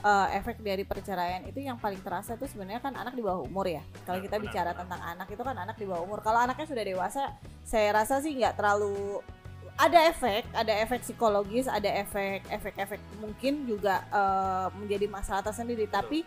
uh, 0.00 0.28
efek 0.32 0.64
dari 0.64 0.82
perceraian 0.88 1.44
itu 1.44 1.60
yang 1.60 1.76
paling 1.76 2.00
terasa 2.00 2.34
itu 2.34 2.48
sebenarnya 2.48 2.80
kan 2.80 2.96
anak 2.96 3.12
di 3.12 3.22
bawah 3.22 3.44
umur 3.44 3.68
ya. 3.68 3.84
Kalau 4.08 4.18
kita 4.24 4.40
bicara 4.40 4.72
tentang 4.72 5.00
anak 5.04 5.28
itu 5.28 5.42
kan 5.44 5.56
anak 5.56 5.76
di 5.76 5.84
bawah 5.84 6.02
umur. 6.08 6.24
Kalau 6.24 6.40
anaknya 6.40 6.66
sudah 6.66 6.84
dewasa, 6.84 7.22
saya 7.62 7.92
rasa 7.92 8.24
sih 8.24 8.32
nggak 8.32 8.56
terlalu 8.56 9.20
ada 9.76 9.98
efek, 10.08 10.44
ada 10.52 10.72
efek 10.84 11.00
psikologis, 11.00 11.64
ada 11.64 11.88
efek 11.88 12.44
efek-efek 12.48 13.00
mungkin 13.20 13.64
juga 13.64 14.04
uh, 14.12 14.68
menjadi 14.76 15.06
masalah 15.08 15.42
tersendiri. 15.44 15.88
Tapi 15.88 16.24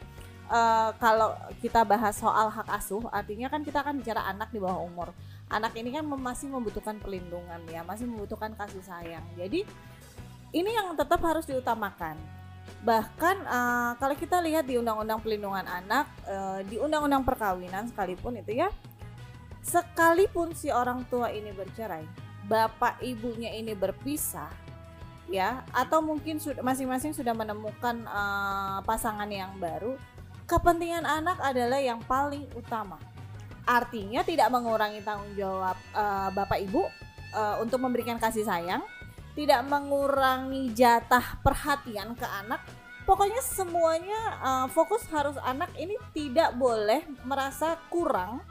uh, 0.50 0.92
kalau 0.98 1.34
kita 1.62 1.86
bahas 1.86 2.18
soal 2.18 2.50
hak 2.50 2.68
asuh, 2.74 3.06
artinya 3.14 3.50
kan 3.50 3.62
kita 3.62 3.82
akan 3.86 4.02
bicara 4.02 4.26
anak 4.30 4.50
di 4.50 4.58
bawah 4.58 4.82
umur. 4.82 5.10
Anak 5.46 5.78
ini 5.78 5.94
kan 5.94 6.02
masih 6.10 6.50
membutuhkan 6.50 6.98
perlindungan 6.98 7.62
ya, 7.70 7.86
masih 7.86 8.10
membutuhkan 8.10 8.58
kasih 8.58 8.82
sayang. 8.82 9.26
Jadi 9.38 9.62
ini 10.56 10.72
yang 10.74 10.98
tetap 10.98 11.22
harus 11.22 11.46
diutamakan 11.46 12.18
bahkan 12.86 13.42
uh, 13.50 13.98
kalau 13.98 14.14
kita 14.14 14.38
lihat 14.46 14.70
di 14.70 14.78
undang-undang 14.78 15.18
pelindungan 15.18 15.66
anak 15.66 16.06
uh, 16.30 16.62
di 16.62 16.78
undang-undang 16.78 17.26
perkawinan 17.26 17.90
sekalipun 17.90 18.38
itu 18.38 18.62
ya 18.62 18.70
sekalipun 19.66 20.54
si 20.54 20.70
orang 20.70 21.02
tua 21.10 21.34
ini 21.34 21.50
bercerai 21.50 22.06
bapak 22.46 23.02
ibunya 23.02 23.50
ini 23.58 23.74
berpisah 23.74 24.54
ya 25.26 25.66
atau 25.74 26.06
mungkin 26.06 26.38
masing-masing 26.38 27.18
sudah 27.18 27.34
menemukan 27.34 28.06
uh, 28.06 28.86
pasangan 28.86 29.26
yang 29.26 29.58
baru 29.58 29.98
kepentingan 30.46 31.06
anak 31.06 31.42
adalah 31.42 31.82
yang 31.82 32.00
paling 32.06 32.46
utama. 32.54 33.02
Artinya 33.66 34.22
tidak 34.22 34.54
mengurangi 34.54 35.02
tanggung 35.02 35.34
jawab 35.34 35.74
uh, 35.98 36.30
bapak 36.30 36.62
ibu 36.62 36.86
uh, 37.34 37.58
untuk 37.58 37.82
memberikan 37.82 38.22
kasih 38.22 38.46
sayang, 38.46 38.86
tidak 39.36 39.62
mengurangi 39.68 40.72
jatah 40.72 41.38
perhatian 41.44 42.16
ke 42.16 42.24
anak. 42.24 42.64
Pokoknya 43.06 43.38
semuanya 43.44 44.20
uh, 44.42 44.68
fokus 44.72 45.06
harus 45.14 45.38
anak 45.46 45.70
ini 45.78 45.94
tidak 46.16 46.58
boleh 46.58 47.06
merasa 47.22 47.78
kurang 47.94 48.42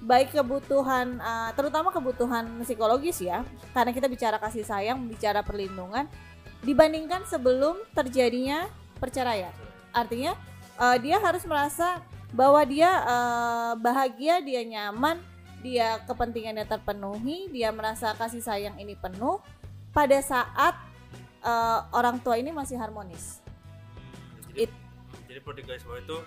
baik 0.00 0.32
kebutuhan 0.32 1.20
uh, 1.20 1.52
terutama 1.52 1.92
kebutuhan 1.92 2.48
psikologis 2.64 3.20
ya 3.20 3.44
karena 3.76 3.92
kita 3.92 4.08
bicara 4.08 4.40
kasih 4.40 4.64
sayang 4.64 4.96
bicara 5.04 5.44
perlindungan 5.44 6.08
dibandingkan 6.64 7.28
sebelum 7.28 7.76
terjadinya 7.92 8.64
perceraian 8.96 9.52
artinya 9.92 10.32
uh, 10.80 10.96
dia 10.96 11.20
harus 11.20 11.44
merasa 11.44 12.00
bahwa 12.32 12.64
dia 12.64 12.88
uh, 13.04 13.72
bahagia 13.76 14.40
dia 14.40 14.64
nyaman 14.64 15.20
dia 15.60 16.00
kepentingannya 16.08 16.64
terpenuhi 16.64 17.52
dia 17.52 17.68
merasa 17.68 18.16
kasih 18.16 18.40
sayang 18.40 18.80
ini 18.80 18.96
penuh 18.96 19.36
pada 19.90 20.18
saat 20.22 20.74
uh, 21.42 21.86
orang 21.94 22.22
tua 22.22 22.38
ini 22.38 22.54
masih 22.54 22.78
harmonis. 22.78 23.42
Jadi, 24.50 24.66
It, 24.66 24.72
jadi 25.26 25.38
perlu 25.42 25.62
bahwa 25.62 25.98
itu 25.98 26.18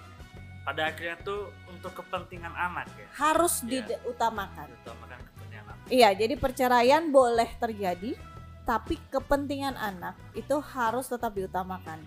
pada 0.63 0.81
akhirnya 0.87 1.17
tuh 1.23 1.51
untuk 1.67 1.91
kepentingan 1.91 2.53
anak 2.55 2.87
ya? 2.95 3.07
Harus 3.19 3.63
ya. 3.67 3.83
diutamakan. 3.83 4.67
Diutamakan 4.71 5.17
kepentingan 5.19 5.65
anak. 5.67 5.85
Iya 5.91 6.09
jadi 6.15 6.33
perceraian 6.39 7.03
boleh 7.11 7.49
terjadi 7.59 8.15
tapi 8.63 8.95
kepentingan 9.11 9.75
anak 9.75 10.15
itu 10.35 10.55
harus 10.71 11.11
tetap 11.11 11.35
diutamakan. 11.35 11.99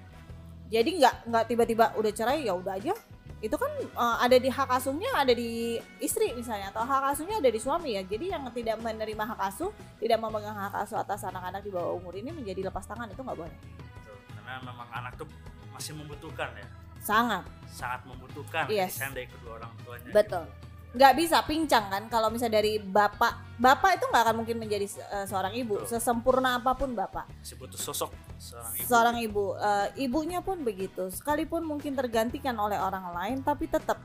Jadi 0.72 0.98
nggak 0.98 1.28
nggak 1.28 1.44
tiba-tiba 1.52 1.84
udah 2.00 2.12
cerai 2.16 2.48
ya 2.48 2.56
udah 2.56 2.80
aja 2.80 2.96
itu 3.45 3.52
kan 3.52 3.69
uh, 3.93 4.16
ada 4.25 4.40
di 4.40 4.49
hak 4.49 4.71
asuhnya 4.81 5.12
ada 5.12 5.37
di 5.37 5.76
istri 6.00 6.33
misalnya 6.33 6.73
atau 6.73 6.88
hak 6.88 7.12
asuhnya 7.12 7.37
ada 7.37 7.50
di 7.52 7.61
suami 7.61 8.00
ya. 8.00 8.02
Jadi 8.02 8.33
yang 8.33 8.49
tidak 8.49 8.81
menerima 8.81 9.25
hak 9.37 9.40
asuh 9.52 9.71
tidak 10.00 10.19
memegang 10.25 10.57
hak 10.57 10.88
asuh 10.88 10.97
atas 10.97 11.21
anak-anak 11.28 11.61
di 11.61 11.69
bawah 11.69 12.00
umur 12.00 12.16
ini 12.16 12.33
menjadi 12.33 12.73
lepas 12.73 12.88
tangan 12.88 13.12
itu 13.12 13.21
nggak 13.21 13.37
boleh. 13.37 13.57
Betul, 14.00 14.16
karena 14.40 14.55
memang 14.64 14.88
anak 14.88 15.12
tuh 15.21 15.28
masih 15.76 15.93
membutuhkan 16.00 16.49
ya. 16.57 16.66
Sangat. 17.05 17.45
Sangat 17.69 18.02
membutuhkan 18.09 18.64
yes. 18.73 18.99
dari 18.99 19.28
kedua 19.28 19.61
orang 19.61 19.73
tuanya 19.85 20.11
betul. 20.11 20.45
gitu. 20.49 20.65
Nggak 20.97 21.12
bisa 21.12 21.45
pincang 21.45 21.93
kan 21.93 22.09
kalau 22.09 22.33
misalnya 22.33 22.65
dari 22.65 22.81
bapak 22.81 23.61
bapak 23.61 24.00
itu 24.00 24.05
nggak 24.09 24.23
akan 24.25 24.37
mungkin 24.41 24.57
menjadi 24.57 24.88
uh, 25.12 25.29
seorang 25.29 25.53
ibu. 25.53 25.76
Betul. 25.85 25.93
sesempurna 25.93 26.57
apa 26.57 26.73
pun 26.73 26.97
bapak. 26.97 27.29
Masih 27.37 27.57
butuh 27.61 27.76
sosok 27.76 28.11
seorang 28.41 28.73
ibu. 28.73 28.87
Seorang 28.88 29.17
ibu. 29.21 29.45
Uh, 29.61 29.87
ibunya 30.00 30.41
pun 30.41 30.65
begitu. 30.65 31.12
Sekalipun 31.12 31.69
mungkin 31.69 31.93
tergantikan 31.93 32.57
oleh 32.57 32.81
orang 32.81 33.12
lain 33.12 33.45
tapi 33.45 33.69
tetap 33.69 34.00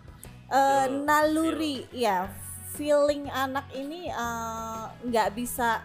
uh, 0.52 0.88
naluri. 0.92 1.88
Feel. 1.88 2.04
ya 2.04 2.18
feeling 2.76 3.28
anak 3.28 3.68
ini 3.76 4.12
nggak 5.08 5.30
uh, 5.32 5.36
bisa 5.36 5.84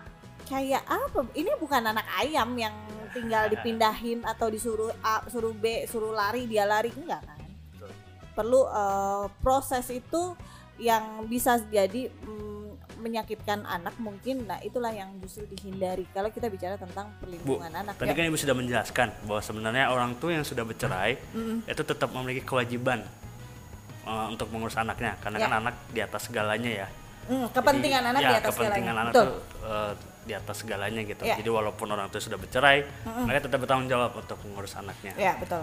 kayak 0.50 0.82
apa. 0.90 1.26
Ini 1.38 1.54
bukan 1.62 1.86
anak 1.86 2.06
ayam 2.18 2.50
yang 2.58 2.74
tinggal 3.14 3.46
dipindahin 3.54 4.26
atau 4.26 4.50
disuruh 4.50 4.90
A 5.06 5.22
suruh 5.30 5.54
B 5.54 5.86
suruh 5.86 6.10
lari 6.10 6.50
dia 6.50 6.66
lari. 6.66 6.90
Enggak 6.94 7.22
kan? 7.26 7.38
Perlu 8.34 8.66
uh, 8.66 9.30
proses 9.38 9.86
itu 9.90 10.34
yang 10.76 11.24
bisa 11.26 11.56
jadi 11.72 12.08
mm, 12.08 13.00
menyakitkan 13.00 13.62
anak 13.64 13.94
mungkin 14.00 14.48
nah 14.48 14.58
itulah 14.64 14.90
yang 14.90 15.12
justru 15.22 15.46
dihindari 15.46 16.08
kalau 16.10 16.32
kita 16.32 16.48
bicara 16.48 16.74
tentang 16.80 17.12
perlindungan 17.20 17.70
Bu, 17.70 17.80
anak 17.84 17.94
tadi 18.00 18.12
ya. 18.12 18.16
kan 18.16 18.24
ibu 18.26 18.38
sudah 18.40 18.56
menjelaskan 18.56 19.08
bahwa 19.28 19.40
sebenarnya 19.44 19.84
orang 19.92 20.16
tua 20.18 20.34
yang 20.34 20.44
sudah 20.44 20.64
bercerai 20.64 21.16
mm 21.16 21.42
-hmm. 21.42 21.58
itu 21.70 21.82
tetap 21.86 22.08
memiliki 22.12 22.42
kewajiban 22.42 23.04
uh, 24.08 24.26
untuk 24.32 24.48
mengurus 24.50 24.74
anaknya 24.80 25.14
karena 25.20 25.38
ya. 25.38 25.44
kan 25.46 25.52
anak 25.60 25.74
di 25.92 26.00
atas 26.02 26.22
segalanya 26.26 26.70
ya 26.84 26.88
mm, 27.30 27.46
kepentingan 27.52 28.02
Jadi, 28.02 28.10
anak 28.10 28.20
ya, 28.20 28.28
di 28.28 28.36
atas 28.36 28.50
kepentingan 28.52 28.74
segalanya 28.74 29.02
anak 29.04 29.12
Betul. 29.12 29.26
tuh 29.26 29.38
uh, 29.64 29.92
di 30.26 30.34
atas 30.34 30.56
segalanya 30.66 31.00
gitu. 31.06 31.22
Yeah. 31.22 31.38
Jadi 31.38 31.50
walaupun 31.54 31.86
orang 31.86 32.10
tua 32.10 32.18
sudah 32.18 32.34
bercerai, 32.34 32.82
mm 32.82 32.90
-hmm. 33.06 33.24
mereka 33.30 33.46
tetap 33.46 33.62
bertanggung 33.62 33.86
jawab 33.86 34.10
untuk 34.18 34.34
mengurus 34.42 34.74
anaknya. 34.74 35.14
Ya 35.14 35.38
betul. 35.38 35.62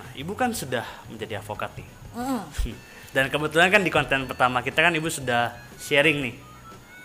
Nah, 0.00 0.08
ibu 0.16 0.32
kan 0.32 0.56
sudah 0.56 0.88
menjadi 1.12 1.44
avokat 1.44 1.76
nih. 1.76 1.88
Mm. 2.16 2.42
Dan 3.12 3.32
kebetulan 3.32 3.72
kan 3.72 3.80
di 3.80 3.88
konten 3.88 4.28
pertama 4.28 4.60
kita 4.60 4.84
kan 4.84 4.92
ibu 4.92 5.08
sudah 5.08 5.56
sharing 5.80 6.18
nih 6.20 6.34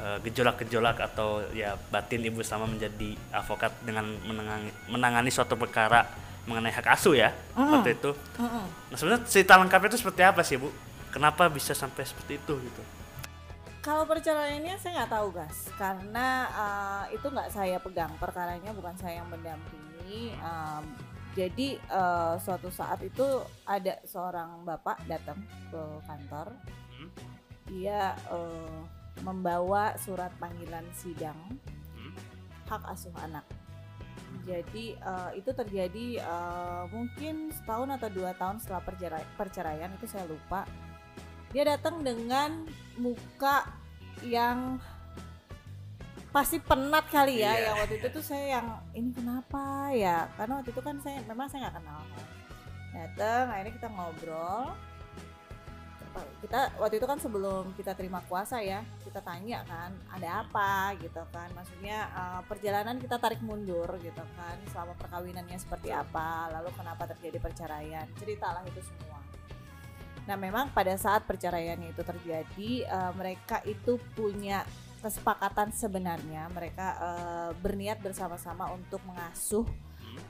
eh, 0.03 0.17
gejolak-gejolak 0.27 0.99
uh, 0.99 1.07
atau 1.07 1.29
ya 1.55 1.79
batin 1.89 2.23
ibu 2.27 2.43
sama 2.43 2.67
menjadi 2.67 3.15
avokat 3.31 3.71
dengan 3.87 4.11
menangani, 4.27 4.71
menangani 4.91 5.31
suatu 5.31 5.55
perkara 5.55 6.03
mengenai 6.43 6.75
hak 6.75 6.87
asuh 6.99 7.15
ya 7.15 7.31
mm. 7.55 7.71
waktu 7.71 7.95
itu. 7.95 8.11
Mm 8.35 8.67
Nah 8.91 8.97
sebenarnya 8.99 9.23
cerita 9.25 9.55
lengkapnya 9.55 9.89
itu 9.95 9.99
seperti 10.03 10.21
apa 10.27 10.41
sih 10.43 10.59
bu? 10.59 10.67
Kenapa 11.13 11.47
bisa 11.47 11.71
sampai 11.71 12.03
seperti 12.03 12.41
itu 12.41 12.53
gitu? 12.57 12.83
Kalau 13.83 14.07
perceraiannya 14.07 14.79
saya 14.79 15.03
nggak 15.03 15.11
tahu 15.11 15.27
gas, 15.35 15.67
karena 15.75 16.47
uh, 16.55 17.03
itu 17.11 17.27
nggak 17.27 17.51
saya 17.51 17.77
pegang 17.83 18.15
perkaranya, 18.15 18.71
bukan 18.71 18.95
saya 18.95 19.19
yang 19.19 19.27
mendampingi. 19.27 20.31
Um, 20.39 21.12
jadi 21.33 21.81
uh, 21.89 22.37
suatu 22.37 22.69
saat 22.69 23.01
itu 23.01 23.25
ada 23.65 23.97
seorang 24.05 24.61
bapak 24.61 25.01
datang 25.09 25.41
ke 25.73 25.81
kantor, 26.05 26.53
hmm? 26.93 27.09
dia 27.73 28.13
uh, 28.29 28.85
membawa 29.25 29.97
surat 29.97 30.29
panggilan 30.37 30.85
sidang 30.93 31.37
hmm? 31.97 32.13
hak 32.69 32.85
asuh 32.93 33.13
anak. 33.25 33.41
Hmm. 33.49 34.45
Jadi 34.45 34.93
uh, 35.01 35.33
itu 35.33 35.49
terjadi 35.49 36.21
uh, 36.21 36.85
mungkin 36.93 37.49
setahun 37.49 37.89
atau 37.97 38.09
dua 38.13 38.37
tahun 38.37 38.61
setelah 38.61 38.85
perceraian 39.33 39.89
itu 39.97 40.05
saya 40.05 40.29
lupa 40.29 40.69
dia 41.53 41.69
datang 41.69 42.01
dengan 42.01 42.65
muka 42.97 43.69
yang 44.25 44.81
pasti 46.33 46.57
penat 46.57 47.05
kali 47.13 47.45
ya 47.45 47.53
yeah. 47.53 47.55
yang 47.69 47.75
waktu 47.77 48.01
itu 48.01 48.07
tuh 48.09 48.25
saya 48.25 48.57
yang 48.57 48.67
ini 48.97 49.13
kenapa 49.13 49.93
ya? 49.93 50.25
Karena 50.33 50.59
waktu 50.59 50.73
itu 50.73 50.81
kan 50.81 50.97
saya 51.05 51.21
memang 51.29 51.45
saya 51.45 51.69
nggak 51.69 51.77
kenal. 51.77 52.01
Kan 52.09 52.27
datang 52.93 53.45
akhirnya 53.53 53.73
kita 53.77 53.87
ngobrol. 53.93 54.65
Kita 56.41 56.59
waktu 56.77 57.01
itu 57.01 57.07
kan 57.09 57.17
sebelum 57.17 57.73
kita 57.73 57.97
terima 57.97 58.21
kuasa 58.29 58.61
ya 58.61 58.85
kita 59.01 59.21
tanya 59.21 59.61
kan 59.69 59.93
ada 60.09 60.41
apa? 60.41 60.97
Gitu 60.97 61.21
kan. 61.29 61.53
Maksudnya 61.53 62.09
uh, 62.17 62.41
perjalanan 62.49 62.97
kita 62.97 63.21
tarik 63.21 63.41
mundur 63.45 63.85
gitu 64.01 64.23
kan 64.33 64.57
selama 64.73 64.97
perkawinannya 64.97 65.57
seperti 65.61 65.93
apa 65.93 66.49
lalu 66.49 66.73
kenapa 66.73 67.13
terjadi 67.13 67.37
perceraian. 67.37 68.09
Ceritalah 68.17 68.65
itu 68.65 68.81
semua. 68.81 69.21
Nah, 70.23 70.39
memang 70.39 70.71
pada 70.71 70.95
saat 70.95 71.27
perceraiannya 71.27 71.91
itu 71.91 71.99
terjadi, 71.99 72.71
uh, 72.87 73.11
mereka 73.11 73.59
itu 73.67 73.99
punya 74.15 74.63
kesepakatan 75.03 75.75
sebenarnya 75.75 76.47
mereka 76.55 76.95
uh, 76.95 77.51
berniat 77.59 77.99
bersama-sama 77.99 78.71
untuk 78.71 79.03
mengasuh 79.03 79.67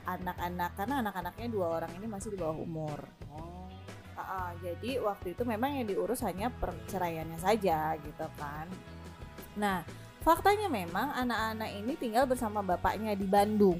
anak-anak 0.02 0.74
karena 0.74 0.94
anak-anaknya 1.06 1.46
dua 1.46 1.66
orang 1.78 1.92
ini 1.94 2.10
masih 2.10 2.34
di 2.34 2.38
bawah 2.42 2.58
umur. 2.58 2.98
Oh. 3.30 3.70
Uh, 4.14 4.20
uh, 4.20 4.50
jadi 4.58 4.98
waktu 4.98 5.38
itu 5.38 5.46
memang 5.46 5.78
yang 5.78 5.86
diurus 5.86 6.26
hanya 6.26 6.50
perceraiannya 6.50 7.38
saja 7.38 7.94
gitu 8.02 8.26
kan. 8.34 8.66
Nah, 9.54 9.86
faktanya 10.26 10.66
memang 10.66 11.14
anak-anak 11.14 11.70
ini 11.78 11.94
tinggal 11.94 12.26
bersama 12.26 12.58
bapaknya 12.58 13.14
di 13.14 13.26
Bandung 13.30 13.78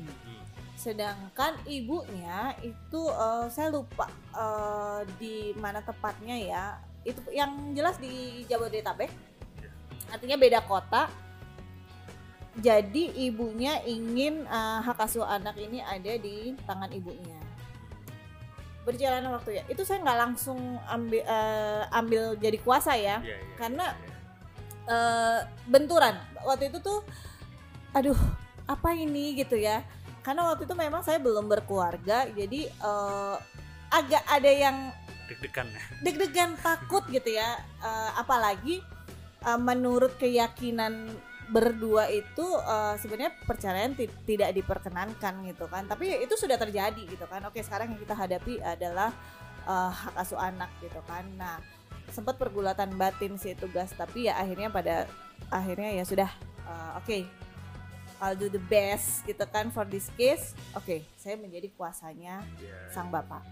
sedangkan 0.75 1.55
ibunya 1.71 2.51
itu 2.61 3.07
uh, 3.07 3.47
saya 3.47 3.71
lupa 3.71 4.11
uh, 4.35 5.07
di 5.23 5.55
mana 5.55 5.79
tepatnya 5.79 6.35
ya 6.35 6.65
itu 7.07 7.21
yang 7.31 7.77
jelas 7.77 8.01
di 8.01 8.43
Jabodetabek 8.51 9.34
artinya 10.15 10.39
beda 10.39 10.61
kota. 10.65 11.11
Jadi 12.55 13.11
ibunya 13.27 13.83
ingin 13.83 14.47
uh, 14.47 14.79
hak 14.79 15.11
asuh 15.11 15.27
anak 15.27 15.59
ini 15.59 15.83
ada 15.83 16.15
di 16.15 16.55
tangan 16.63 16.87
ibunya. 16.95 17.35
Berjalan 18.87 19.27
waktu 19.35 19.59
ya. 19.59 19.63
Itu 19.67 19.83
saya 19.83 20.07
nggak 20.07 20.19
langsung 20.23 20.79
ambil 20.87 21.27
uh, 21.27 21.83
ambil 21.91 22.39
jadi 22.39 22.59
kuasa 22.63 22.95
ya. 22.95 23.19
Yeah, 23.19 23.27
yeah, 23.27 23.41
karena 23.59 23.87
uh, 24.87 25.39
benturan. 25.67 26.15
Waktu 26.47 26.71
itu 26.71 26.79
tuh 26.79 27.03
aduh 27.91 28.19
apa 28.71 28.95
ini? 28.95 29.35
gitu 29.35 29.59
ya. 29.59 29.83
Karena 30.23 30.47
waktu 30.47 30.65
itu 30.71 30.79
memang 30.79 31.03
saya 31.03 31.19
belum 31.19 31.51
berkeluarga 31.51 32.31
jadi 32.31 32.71
uh, 32.81 33.37
agak 33.91 34.25
ada 34.31 34.51
yang 34.51 34.95
deg-degan 35.27 35.67
deg-degan 36.07 36.51
takut 36.63 37.03
gitu 37.11 37.35
ya. 37.35 37.59
Uh, 37.83 38.15
apalagi 38.15 38.79
uh, 39.45 39.61
menurut 39.61 40.17
keyakinan 40.17 41.13
berdua 41.45 42.09
itu 42.09 42.41
uh, 42.41 42.97
sebenarnya 42.97 43.37
perceraian 43.45 43.93
tidak 44.25 44.51
diperkenankan 44.57 45.45
gitu 45.45 45.69
kan 45.69 45.85
tapi 45.85 46.09
itu 46.25 46.33
sudah 46.41 46.57
terjadi 46.57 47.05
gitu 47.05 47.29
kan 47.29 47.45
oke 47.45 47.61
sekarang 47.61 47.93
yang 47.93 48.01
kita 48.01 48.17
hadapi 48.17 48.65
adalah 48.65 49.13
uh, 49.69 49.93
hak 49.93 50.15
asuh 50.25 50.41
anak 50.41 50.73
gitu 50.81 51.05
kan 51.05 51.25
nah 51.37 51.61
sempat 52.09 52.41
pergulatan 52.41 52.97
batin 52.97 53.37
sih 53.37 53.53
tugas 53.53 53.93
tapi 53.93 54.33
ya 54.33 54.41
akhirnya 54.41 54.73
pada 54.73 55.05
akhirnya 55.53 56.01
ya 56.01 56.05
sudah 56.09 56.31
uh, 56.65 56.97
oke 56.97 57.05
okay, 57.05 57.29
I'll 58.25 58.39
do 58.39 58.49
the 58.49 58.63
best 58.73 59.29
gitu 59.29 59.45
kan 59.53 59.69
for 59.69 59.85
this 59.85 60.09
case. 60.17 60.57
Oke, 60.73 60.81
okay, 60.81 61.01
saya 61.19 61.37
menjadi 61.37 61.69
kuasanya 61.77 62.41
yeah. 62.63 62.89
sang 62.89 63.13
bapak. 63.13 63.43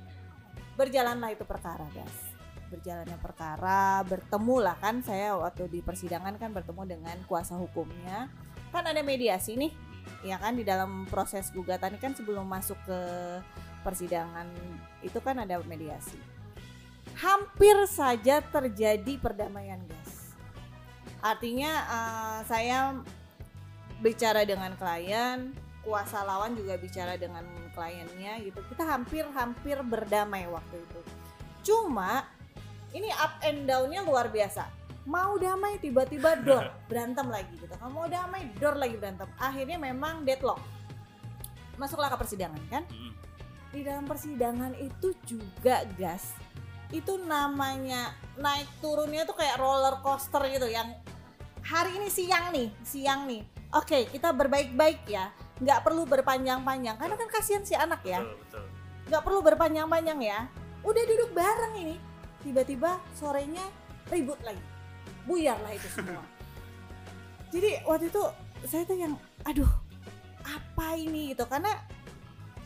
berjalanlah 0.72 1.36
itu 1.36 1.44
perkara 1.44 1.84
guys 1.92 2.31
berjalannya 2.72 3.20
perkara 3.20 4.00
bertemu 4.08 4.56
lah 4.64 4.76
kan 4.80 5.04
saya 5.04 5.36
waktu 5.36 5.68
di 5.68 5.84
persidangan 5.84 6.40
kan 6.40 6.56
bertemu 6.56 6.96
dengan 6.96 7.16
kuasa 7.28 7.60
hukumnya. 7.60 8.32
Kan 8.72 8.88
ada 8.88 9.04
mediasi 9.04 9.60
nih 9.60 9.72
ya 10.24 10.40
kan 10.40 10.56
di 10.56 10.64
dalam 10.64 11.04
proses 11.06 11.52
gugatan 11.52 12.00
kan 12.00 12.16
sebelum 12.16 12.48
masuk 12.48 12.80
ke 12.88 13.00
persidangan 13.84 14.48
itu 15.04 15.20
kan 15.20 15.36
ada 15.44 15.60
mediasi. 15.68 16.16
Hampir 17.20 17.76
saja 17.86 18.40
terjadi 18.40 19.20
perdamaian 19.20 19.78
guys. 19.84 20.32
Artinya 21.20 21.72
uh, 21.86 22.40
saya 22.48 22.96
bicara 24.02 24.42
dengan 24.42 24.74
klien 24.74 25.54
kuasa 25.82 26.22
lawan 26.22 26.54
juga 26.54 26.78
bicara 26.78 27.18
dengan 27.18 27.42
kliennya 27.74 28.38
gitu. 28.46 28.62
Kita 28.70 28.86
hampir-hampir 28.86 29.82
berdamai 29.82 30.46
waktu 30.46 30.78
itu. 30.78 31.00
Cuma 31.62 32.26
ini 32.92 33.08
up 33.16 33.40
and 33.44 33.64
downnya 33.64 34.04
luar 34.04 34.28
biasa. 34.28 34.68
Mau 35.08 35.34
damai 35.40 35.82
tiba-tiba 35.82 36.38
dor 36.38 36.70
berantem 36.88 37.26
lagi 37.26 37.52
gitu 37.58 37.74
kan. 37.74 37.90
Mau 37.90 38.06
damai 38.06 38.52
dor 38.60 38.78
lagi 38.78 38.94
berantem. 38.94 39.26
Akhirnya 39.40 39.80
memang 39.80 40.22
deadlock. 40.22 40.60
Masuklah 41.80 42.12
ke 42.12 42.16
persidangan 42.20 42.62
kan? 42.68 42.84
Hmm. 42.88 43.10
di 43.72 43.80
dalam 43.80 44.04
persidangan 44.04 44.76
itu 44.76 45.16
juga 45.24 45.88
gas 45.96 46.36
itu 46.92 47.16
namanya 47.24 48.12
naik 48.36 48.68
turunnya 48.84 49.24
tuh 49.24 49.32
kayak 49.32 49.56
roller 49.56 49.96
coaster 50.04 50.44
gitu 50.52 50.68
yang 50.68 50.92
hari 51.64 51.96
ini 51.96 52.12
siang 52.12 52.52
nih 52.52 52.68
siang 52.84 53.24
nih. 53.24 53.40
Oke 53.72 54.04
kita 54.12 54.36
berbaik-baik 54.36 55.08
ya. 55.08 55.32
Nggak 55.56 55.88
perlu 55.88 56.04
berpanjang-panjang. 56.04 57.00
Karena 57.00 57.16
kan 57.16 57.28
kasihan 57.32 57.64
si 57.64 57.72
anak 57.72 58.04
ya. 58.04 58.20
Nggak 59.08 59.24
perlu 59.24 59.40
berpanjang-panjang 59.40 60.20
ya. 60.20 60.52
Udah 60.84 61.02
duduk 61.08 61.32
bareng 61.32 61.74
ini 61.80 62.11
tiba-tiba 62.42 62.98
sorenya 63.16 63.62
ribut 64.10 64.38
lagi. 64.42 64.60
Buyar 65.24 65.58
lah 65.62 65.72
itu 65.72 65.88
semua. 65.94 66.22
Jadi 67.54 67.86
waktu 67.86 68.10
itu 68.10 68.22
saya 68.66 68.82
tuh 68.86 68.98
yang 68.98 69.14
aduh 69.46 69.70
apa 70.42 70.98
ini? 70.98 71.32
Gitu. 71.32 71.46
Karena 71.46 71.70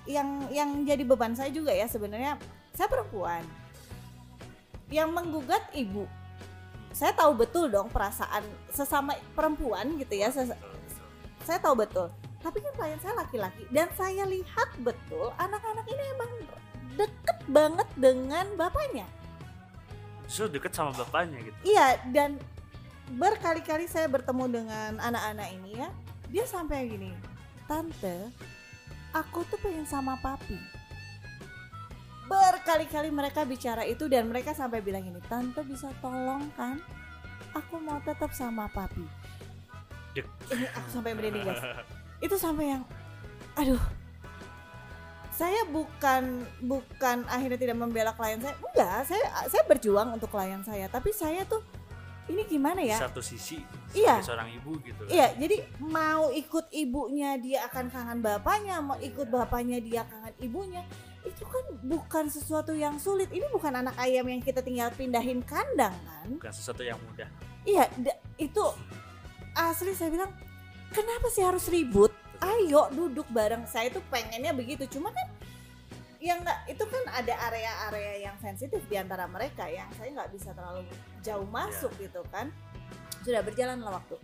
yang 0.07 0.47
yang 0.55 0.87
jadi 0.87 1.03
beban 1.03 1.35
saya 1.35 1.51
juga 1.51 1.75
ya 1.75 1.85
sebenarnya 1.91 2.39
saya 2.73 2.89
perempuan. 2.89 3.43
Yang 4.89 5.09
menggugat 5.11 5.67
ibu. 5.75 6.07
Saya 6.95 7.12
tahu 7.12 7.37
betul 7.37 7.69
dong 7.69 7.93
perasaan 7.93 8.47
sesama 8.73 9.19
perempuan 9.37 10.01
gitu 10.01 10.17
ya 10.17 10.33
saya 10.33 11.59
tahu 11.61 11.77
betul. 11.77 12.09
Tapi 12.41 12.62
kan 12.62 12.73
klien 12.79 13.01
saya 13.03 13.19
laki-laki 13.19 13.67
dan 13.75 13.91
saya 13.99 14.23
lihat 14.25 14.71
betul 14.81 15.35
anak-anak 15.37 15.85
ini 15.91 16.05
emang 16.15 16.31
deket 16.97 17.39
banget 17.51 17.89
dengan 17.99 18.47
bapaknya 18.57 19.05
so 20.27 20.51
deket 20.51 20.75
sama 20.75 20.93
bapaknya 20.95 21.39
gitu? 21.43 21.57
Iya 21.67 22.03
dan 22.11 22.39
berkali-kali 23.17 23.87
saya 23.87 24.11
bertemu 24.11 24.45
dengan 24.51 24.99
anak-anak 24.99 25.49
ini 25.55 25.79
ya 25.79 25.89
dia 26.27 26.43
sampai 26.43 26.91
gini 26.91 27.15
tante 27.71 28.35
aku 29.15 29.47
tuh 29.47 29.59
pengen 29.62 29.87
sama 29.87 30.19
papi. 30.19 30.59
Berkali-kali 32.27 33.15
mereka 33.15 33.47
bicara 33.47 33.87
itu 33.87 34.11
dan 34.11 34.27
mereka 34.27 34.51
sampai 34.51 34.83
bilang 34.83 35.07
ini 35.07 35.23
tante 35.31 35.62
bisa 35.62 35.95
tolong 36.03 36.51
kan? 36.59 36.83
Aku 37.55 37.79
mau 37.79 38.03
tetap 38.03 38.35
sama 38.35 38.67
papi. 38.75 39.07
Ini 40.51 40.67
aku 40.77 40.89
sampai 40.91 41.15
merinding 41.15 41.47
guys 41.47 41.62
itu 42.25 42.37
sampai 42.41 42.73
yang 42.77 42.83
aduh 43.57 43.81
saya 45.37 45.68
bukan 45.68 46.49
bukan 46.64 47.29
akhirnya 47.29 47.61
tidak 47.61 47.77
membela 47.77 48.16
klien 48.16 48.40
saya. 48.40 48.57
Enggak 48.57 49.05
saya 49.05 49.25
saya 49.53 49.62
berjuang 49.68 50.16
untuk 50.16 50.33
klien 50.33 50.64
saya. 50.64 50.88
Tapi 50.88 51.12
saya 51.12 51.44
tuh 51.44 51.61
ini 52.33 52.42
gimana 52.49 52.81
ya? 52.81 52.96
Satu 52.96 53.20
sisi 53.20 53.61
iya. 53.92 54.18
seorang 54.25 54.51
ibu 54.51 54.81
gitu 54.83 55.07
kan. 55.07 55.12
iya 55.14 55.31
jadi 55.38 55.62
mau 55.79 56.33
ikut 56.35 56.72
ibunya 56.75 57.38
dia 57.38 57.62
akan 57.70 57.87
kangen 57.87 58.18
bapaknya 58.18 58.83
mau 58.83 58.99
ikut 58.99 59.31
bapaknya 59.31 59.79
dia 59.79 60.03
kangen 60.11 60.35
ibunya 60.42 60.83
itu 61.22 61.42
kan 61.42 61.64
bukan 61.83 62.25
sesuatu 62.31 62.70
yang 62.70 62.96
sulit. 63.03 63.29
Ini 63.35 63.51
bukan 63.51 63.75
anak 63.83 63.99
ayam 63.99 64.31
yang 64.31 64.38
kita 64.38 64.62
tinggal 64.62 64.94
pindahin 64.94 65.42
kandang 65.42 65.94
kan? 66.07 66.29
Bukan 66.33 66.55
sesuatu 66.55 66.87
yang 66.87 66.96
mudah. 67.03 67.27
Iya 67.66 67.90
itu 68.38 68.64
asli 69.53 69.92
saya 69.92 70.09
bilang 70.14 70.31
kenapa 70.94 71.27
sih 71.29 71.42
harus 71.42 71.66
ribut 71.66 72.14
ayo 72.46 72.88
duduk 72.94 73.26
bareng. 73.35 73.66
Saya 73.66 73.90
tuh 73.90 74.02
pengennya 74.09 74.54
begitu. 74.54 74.87
Cuma 74.87 75.11
kan 75.11 75.26
yang 76.22 76.42
nggak 76.42 76.72
itu 76.72 76.85
kan 76.87 77.04
ada 77.12 77.35
area-area 77.52 78.30
yang 78.30 78.37
sensitif 78.40 78.82
di 78.88 78.96
antara 78.98 79.28
mereka 79.30 79.68
yang 79.68 79.87
saya 79.94 80.11
nggak 80.11 80.32
bisa 80.32 80.50
terlalu 80.56 80.82
jauh 81.22 81.46
masuk 81.50 81.92
yeah. 81.98 82.02
gitu 82.09 82.22
kan. 82.30 82.50
Sudah 83.22 83.42
berjalanlah 83.42 84.02
waktu. 84.02 84.16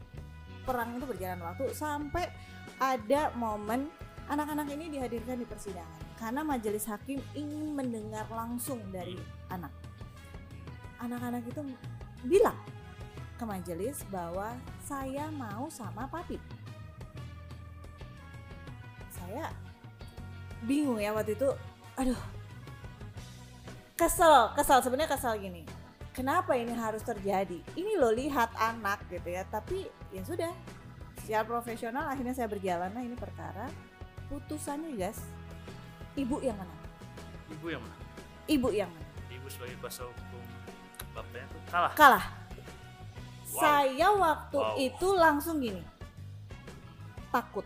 Perang 0.62 0.98
itu 0.98 1.06
berjalan 1.06 1.40
waktu 1.42 1.74
sampai 1.74 2.30
ada 2.78 3.34
momen 3.34 3.90
anak-anak 4.30 4.70
ini 4.70 4.94
dihadirkan 4.94 5.42
di 5.42 5.46
persidangan 5.46 6.00
karena 6.22 6.46
majelis 6.46 6.86
hakim 6.86 7.18
ingin 7.34 7.74
mendengar 7.74 8.26
langsung 8.30 8.78
dari 8.94 9.18
anak. 9.50 9.74
Anak-anak 11.02 11.42
itu 11.50 11.66
bilang 12.22 12.54
ke 13.34 13.42
majelis 13.42 14.06
bahwa 14.06 14.54
saya 14.86 15.26
mau 15.34 15.66
sama 15.66 16.06
papi 16.06 16.61
saya 19.32 19.48
bingung 20.68 21.00
ya 21.00 21.16
waktu 21.16 21.32
itu. 21.32 21.48
Aduh. 21.96 22.20
Kesel 23.96 24.52
kesel. 24.52 24.78
Sebenarnya 24.84 25.08
kesel 25.16 25.40
gini. 25.40 25.64
Kenapa 26.12 26.52
ini 26.52 26.76
harus 26.76 27.00
terjadi? 27.00 27.64
Ini 27.72 27.96
lo 27.96 28.12
lihat 28.12 28.52
anak 28.60 29.08
gitu 29.08 29.32
ya. 29.32 29.48
Tapi 29.48 29.88
ya 30.12 30.20
sudah. 30.20 30.52
Secara 31.24 31.48
profesional 31.48 32.12
akhirnya 32.12 32.36
saya 32.36 32.44
berjalan. 32.52 32.92
Nah 32.92 33.00
ini 33.00 33.16
perkara. 33.16 33.72
Putusannya 34.28 34.92
guys. 35.00 35.16
Ibu 36.12 36.44
yang 36.44 36.60
mana? 36.60 36.76
Ibu 37.56 37.66
yang 37.72 37.80
mana? 37.80 37.96
Ibu 38.44 38.68
yang 38.76 38.90
mana? 38.92 39.08
Ibu 39.32 39.48
sebagai 39.48 39.80
kuasa 39.80 40.04
hukum 40.04 40.44
bapaknya 41.16 41.44
tuh 41.48 41.60
kalah. 41.72 41.92
Kalah. 41.96 42.24
Wow. 43.52 43.60
saya 43.60 44.08
waktu 44.16 44.60
wow. 44.60 44.76
itu 44.80 45.08
langsung 45.12 45.60
gini. 45.60 45.84
Takut 47.28 47.64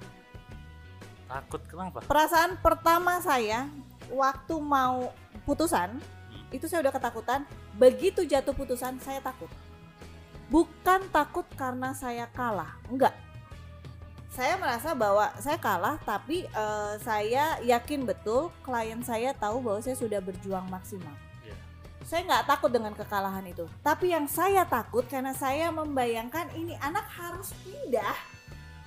Takut 1.27 1.63
kenapa? 1.67 1.99
Perasaan 2.07 2.55
pertama 2.63 3.19
saya 3.19 3.67
waktu 4.15 4.55
mau 4.63 5.11
putusan 5.43 5.99
hmm. 5.99 6.55
itu 6.55 6.71
saya 6.71 6.87
udah 6.87 6.95
ketakutan. 6.95 7.43
Begitu 7.75 8.23
jatuh 8.23 8.55
putusan 8.55 8.97
saya 9.03 9.19
takut. 9.19 9.51
Bukan 10.47 11.11
takut 11.11 11.43
karena 11.59 11.91
saya 11.91 12.31
kalah, 12.31 12.79
enggak. 12.87 13.13
Saya 14.31 14.55
merasa 14.61 14.95
bahwa 14.95 15.33
saya 15.43 15.59
kalah, 15.59 15.97
tapi 16.07 16.47
uh, 16.55 16.95
saya 17.03 17.59
yakin 17.65 18.07
betul 18.07 18.53
klien 18.63 19.01
saya 19.03 19.35
tahu 19.35 19.65
bahwa 19.65 19.81
saya 19.83 19.97
sudah 19.99 20.21
berjuang 20.23 20.69
maksimal. 20.71 21.11
Yeah. 21.43 21.59
Saya 22.07 22.21
nggak 22.29 22.45
takut 22.47 22.71
dengan 22.71 22.93
kekalahan 22.95 23.43
itu, 23.49 23.65
tapi 23.81 24.13
yang 24.15 24.29
saya 24.31 24.63
takut 24.69 25.09
karena 25.09 25.33
saya 25.33 25.73
membayangkan 25.73 26.53
ini 26.55 26.77
anak 26.79 27.09
harus 27.17 27.51
pindah 27.65 28.15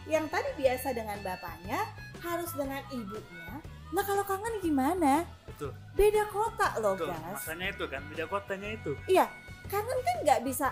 yang 0.07 0.29
tadi 0.29 0.53
biasa 0.55 0.93
dengan 0.93 1.17
bapaknya 1.25 1.81
harus 2.23 2.51
dengan 2.55 2.81
ibunya 2.91 3.61
nah 3.89 4.05
kalau 4.05 4.21
kangen 4.21 4.61
gimana? 4.61 5.25
Betul. 5.49 5.73
Beda 5.97 6.21
kota 6.29 6.77
loh 6.77 6.93
betul. 6.93 7.09
guys 7.09 7.41
masanya 7.41 7.67
itu 7.73 7.85
kan 7.89 8.01
beda 8.05 8.25
kotanya 8.29 8.69
itu. 8.77 8.91
Iya 9.09 9.25
kangen 9.65 9.99
kan 10.05 10.15
nggak 10.25 10.39
bisa 10.45 10.67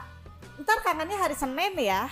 ntar 0.62 0.78
kangennya 0.86 1.18
hari 1.18 1.34
senin 1.34 1.74
ya. 1.82 2.06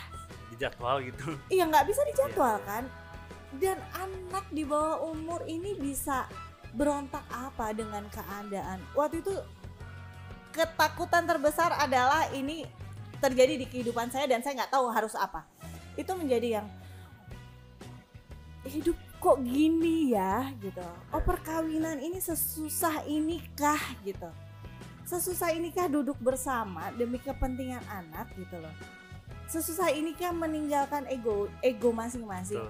Di 0.49 0.55
jadwal 0.57 1.05
gitu. 1.05 1.37
Iya 1.53 1.69
nggak 1.69 1.85
bisa 1.85 2.01
dijadwalkan 2.09 2.89
iya. 2.89 3.77
dan 3.77 3.77
anak 3.93 4.45
di 4.49 4.65
bawah 4.65 5.05
umur 5.05 5.45
ini 5.45 5.77
bisa 5.77 6.25
berontak 6.73 7.23
apa 7.29 7.69
dengan 7.77 8.09
keadaan? 8.09 8.81
Waktu 8.97 9.21
itu 9.21 9.33
ketakutan 10.51 11.29
terbesar 11.29 11.69
adalah 11.75 12.33
ini 12.33 12.65
terjadi 13.21 13.61
di 13.61 13.65
kehidupan 13.69 14.11
saya 14.11 14.25
dan 14.25 14.41
saya 14.41 14.63
nggak 14.63 14.73
tahu 14.73 14.89
harus 14.89 15.13
apa. 15.13 15.45
Itu 15.95 16.17
menjadi 16.17 16.59
yang 16.61 16.67
hidup 18.65 18.97
kok 19.25 19.41
gini 19.41 20.13
ya 20.13 20.53
gitu. 20.61 20.85
Oh 21.09 21.17
perkawinan 21.17 21.97
ini 21.97 22.21
sesusah 22.21 23.09
inikah 23.09 23.81
gitu. 24.05 24.29
Sesusah 25.01 25.49
inikah 25.57 25.89
duduk 25.89 26.13
bersama 26.21 26.93
demi 26.93 27.17
kepentingan 27.17 27.81
anak 27.89 28.29
gitu 28.38 28.61
loh. 28.61 28.69
Sesusah 29.49 29.89
inikah 29.89 30.29
meninggalkan 30.29 31.09
ego 31.09 31.49
ego 31.65 31.89
masing-masing. 31.89 32.61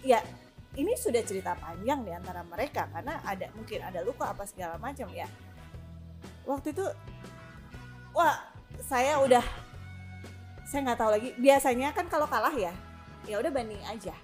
Ya 0.00 0.24
ini 0.72 0.96
sudah 0.96 1.20
cerita 1.20 1.52
panjang 1.60 2.00
di 2.00 2.16
antara 2.16 2.40
mereka 2.48 2.88
karena 2.88 3.20
ada 3.20 3.52
mungkin 3.52 3.84
ada 3.84 4.00
luka 4.00 4.32
apa 4.32 4.48
segala 4.48 4.80
macam 4.80 5.12
ya. 5.12 5.28
Waktu 6.48 6.72
itu 6.72 6.88
wah 8.16 8.40
saya 8.88 9.20
udah 9.20 9.44
saya 10.64 10.80
nggak 10.80 10.96
tahu 10.96 11.10
lagi. 11.12 11.28
Biasanya 11.36 11.92
kan 11.92 12.08
kalau 12.08 12.24
kalah 12.24 12.56
ya 12.56 12.72
ya 13.28 13.36
udah 13.36 13.52
banding 13.52 13.84
aja 13.84 14.16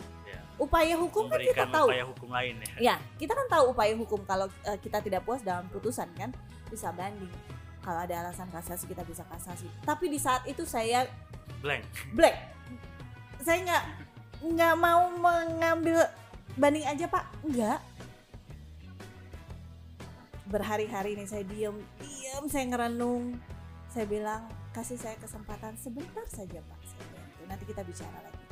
upaya 0.57 0.95
hukum 0.95 1.27
kan 1.27 1.41
kita 1.43 1.67
tahu. 1.67 1.87
upaya 1.91 2.05
hukum 2.07 2.29
lain 2.31 2.55
ya. 2.63 2.75
Ya 2.79 2.97
kita 3.19 3.33
kan 3.35 3.47
tahu 3.51 3.65
upaya 3.75 3.95
hukum 3.99 4.21
kalau 4.23 4.47
eh, 4.67 4.79
kita 4.79 5.03
tidak 5.03 5.27
puas 5.27 5.43
dalam 5.43 5.67
putusan 5.71 6.07
kan 6.15 6.31
bisa 6.71 6.95
banding. 6.95 7.33
Kalau 7.85 8.01
ada 8.01 8.15
alasan 8.25 8.49
kasasi 8.49 8.89
kita 8.89 9.05
bisa 9.05 9.27
kasasi. 9.29 9.69
Tapi 9.85 10.09
di 10.09 10.17
saat 10.17 10.47
itu 10.49 10.65
saya 10.65 11.05
blank. 11.61 11.85
black 12.17 12.37
saya 13.45 13.61
nggak 13.61 13.85
nggak 14.57 14.75
mau 14.81 15.05
mengambil 15.21 16.01
banding 16.57 16.87
aja 16.89 17.05
pak. 17.11 17.25
Nggak. 17.45 17.81
Berhari-hari 20.49 21.19
ini 21.19 21.25
saya 21.29 21.45
diem 21.45 21.77
diem 22.01 22.45
saya 22.49 22.65
ngerenung. 22.71 23.37
Saya 23.93 24.07
bilang 24.09 24.49
kasih 24.73 24.97
saya 24.99 25.19
kesempatan 25.21 25.77
sebentar 25.77 26.25
saja 26.31 26.63
pak. 26.63 26.81
Saya 26.89 27.05
gitu. 27.05 27.43
nanti 27.45 27.65
kita 27.69 27.85
bicara 27.85 28.17
lagi 28.23 28.44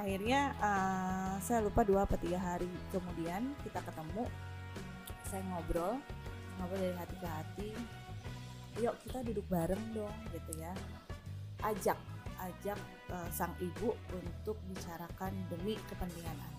akhirnya 0.00 0.56
eh, 0.56 1.34
saya 1.44 1.60
lupa 1.60 1.84
dua 1.84 2.08
atau 2.08 2.16
tiga 2.16 2.40
hari 2.40 2.70
kemudian 2.88 3.52
kita 3.60 3.84
ketemu 3.84 4.24
saya 5.28 5.42
ngobrol 5.52 6.00
ngobrol 6.58 6.80
dari 6.80 6.96
hati 6.96 7.16
ke 7.20 7.28
hati 7.28 7.70
yuk 8.80 8.94
kita 9.04 9.20
duduk 9.20 9.44
bareng 9.52 9.82
dong 9.92 10.16
gitu 10.32 10.56
ya 10.56 10.72
ajak 11.60 12.00
ajak 12.40 12.78
eh, 13.12 13.28
sang 13.32 13.52
ibu 13.60 13.92
untuk 14.16 14.56
bicarakan 14.72 15.32
demi 15.52 15.76
kepentingan 15.88 16.36
anak. 16.36 16.52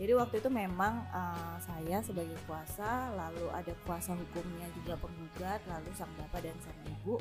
Jadi 0.00 0.12
waktu 0.16 0.40
itu 0.40 0.48
memang 0.48 1.04
eh, 1.12 1.56
saya 1.60 1.98
sebagai 2.04 2.36
kuasa, 2.44 3.12
lalu 3.16 3.48
ada 3.52 3.72
kuasa 3.84 4.16
hukumnya 4.16 4.68
juga 4.76 4.96
penggugat, 5.00 5.60
lalu 5.68 5.90
sang 5.96 6.10
bapak 6.16 6.44
dan 6.44 6.56
sang 6.60 6.76
ibu 6.88 7.16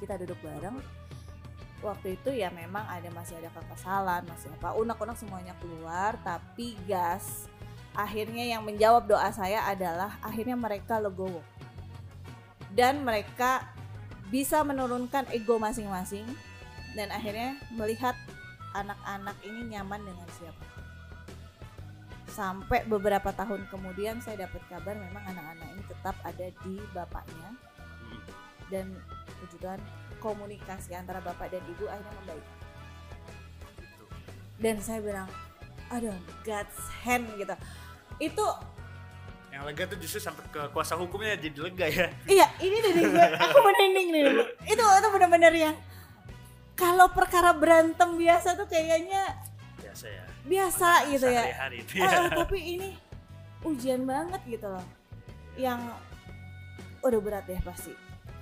kita 0.00 0.18
duduk 0.20 0.38
bareng. 0.44 0.76
Waktu 1.82 2.14
itu 2.14 2.30
ya 2.30 2.48
memang 2.54 2.86
ada 2.86 3.10
masih 3.10 3.42
ada 3.42 3.50
kekesalan, 3.50 4.22
masih 4.30 4.54
apa 4.54 4.78
unek-unek 4.78 5.18
semuanya 5.18 5.54
keluar, 5.58 6.14
tapi 6.22 6.78
gas 6.86 7.50
akhirnya 7.92 8.46
yang 8.48 8.64
menjawab 8.64 9.04
doa 9.04 9.28
saya 9.34 9.68
adalah 9.68 10.16
akhirnya 10.24 10.56
mereka 10.56 10.96
legowo 10.96 11.44
dan 12.72 13.04
mereka 13.04 13.68
bisa 14.32 14.64
menurunkan 14.64 15.28
ego 15.28 15.60
masing-masing 15.60 16.24
dan 16.96 17.12
akhirnya 17.12 17.60
melihat 17.68 18.16
anak-anak 18.72 19.36
ini 19.44 19.76
nyaman 19.76 20.00
dengan 20.00 20.28
siapa. 20.40 20.64
Sampai 22.32 22.88
beberapa 22.88 23.28
tahun 23.28 23.68
kemudian 23.68 24.24
saya 24.24 24.48
dapat 24.48 24.64
kabar 24.72 24.96
memang 24.96 25.20
anak-anak 25.28 25.68
ini 25.76 25.82
tetap 25.84 26.16
ada 26.24 26.48
di 26.64 26.80
bapaknya 26.96 27.52
Hmm. 28.12 28.20
dan 28.68 28.86
puji 29.40 29.56
Tuhan 29.60 29.80
komunikasi 30.22 30.94
antara 30.94 31.18
bapak 31.18 31.50
dan 31.50 31.62
ibu 31.66 31.90
akhirnya 31.90 32.14
membaik. 32.22 32.46
Gitu. 33.82 34.04
Dan 34.62 34.76
saya 34.78 35.02
bilang, 35.02 35.28
aduh 35.90 36.14
God's 36.46 36.78
hand 37.02 37.26
gitu. 37.34 37.54
Itu 38.22 38.46
yang 39.52 39.68
lega 39.68 39.84
tuh 39.84 40.00
justru 40.00 40.16
sampai 40.16 40.48
ke 40.48 40.62
kuasa 40.72 40.96
hukumnya 40.96 41.36
jadi 41.36 41.52
lega 41.60 41.84
ya 41.84 42.08
iya 42.24 42.48
ini 42.56 42.72
dari 42.80 43.04
gue, 43.04 43.26
aku 43.36 43.58
merinding 43.60 44.08
nih. 44.08 44.22
Itu 44.64 44.80
itu 44.80 45.08
benar-benar 45.12 45.52
yang 45.52 45.76
kalau 46.72 47.12
perkara 47.12 47.52
berantem 47.52 48.16
biasa 48.16 48.56
tuh 48.56 48.64
kayaknya 48.64 49.28
biasa 49.76 50.06
ya 50.08 50.24
biasa 50.42 50.88
gitu 51.12 51.26
ya. 51.28 51.42
sehari-hari 51.44 51.76
itu 51.84 51.92
ya 52.00 52.08
ah, 52.08 52.30
tapi 52.32 52.58
ini 52.58 52.88
ujian 53.62 54.02
banget 54.08 54.40
gitu 54.48 54.66
loh 54.72 54.86
yang 55.54 55.78
udah 57.04 57.20
berat 57.20 57.46
ya 57.46 57.60
pasti 57.60 57.92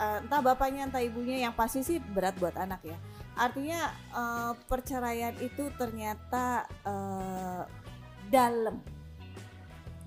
Eh, 0.01 0.19
entah 0.25 0.41
bapaknya 0.41 0.89
entah 0.89 1.05
ibunya 1.05 1.45
yang 1.45 1.53
pasti 1.53 1.85
sih 1.85 2.01
berat 2.01 2.33
buat 2.41 2.57
anak 2.57 2.81
ya. 2.89 2.97
Artinya 3.37 3.93
eh, 4.17 4.53
perceraian 4.65 5.37
itu 5.45 5.69
ternyata 5.77 6.65
eh, 6.89 7.63
dalam. 8.33 8.81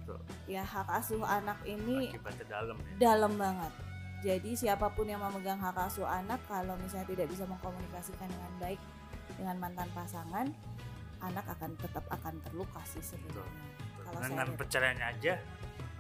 Betul. 0.03 0.19
ya 0.51 0.59
hak 0.67 0.99
asuh 0.99 1.23
anak 1.23 1.63
ini 1.63 2.11
dalam 2.49 2.75
ya. 2.75 2.95
dalam 2.99 3.31
banget. 3.39 3.71
Jadi 4.19 4.51
siapa 4.55 4.91
pun 4.91 5.07
yang 5.07 5.23
memegang 5.23 5.61
hak 5.61 5.79
asuh 5.87 6.03
anak 6.03 6.43
kalau 6.49 6.75
misalnya 6.75 7.07
tidak 7.07 7.31
bisa 7.31 7.47
mengkomunikasikan 7.47 8.27
dengan 8.27 8.53
baik 8.59 8.81
dengan 9.39 9.55
mantan 9.63 9.87
pasangan 9.95 10.51
anak 11.23 11.45
akan 11.47 11.71
tetap 11.79 12.03
akan 12.11 12.35
terluka 12.43 12.81
sih 12.83 12.99
sebenarnya. 12.99 13.63
Kalau 14.03 14.19
dengan 14.19 14.47
perceraiannya 14.59 15.07
aja 15.07 15.33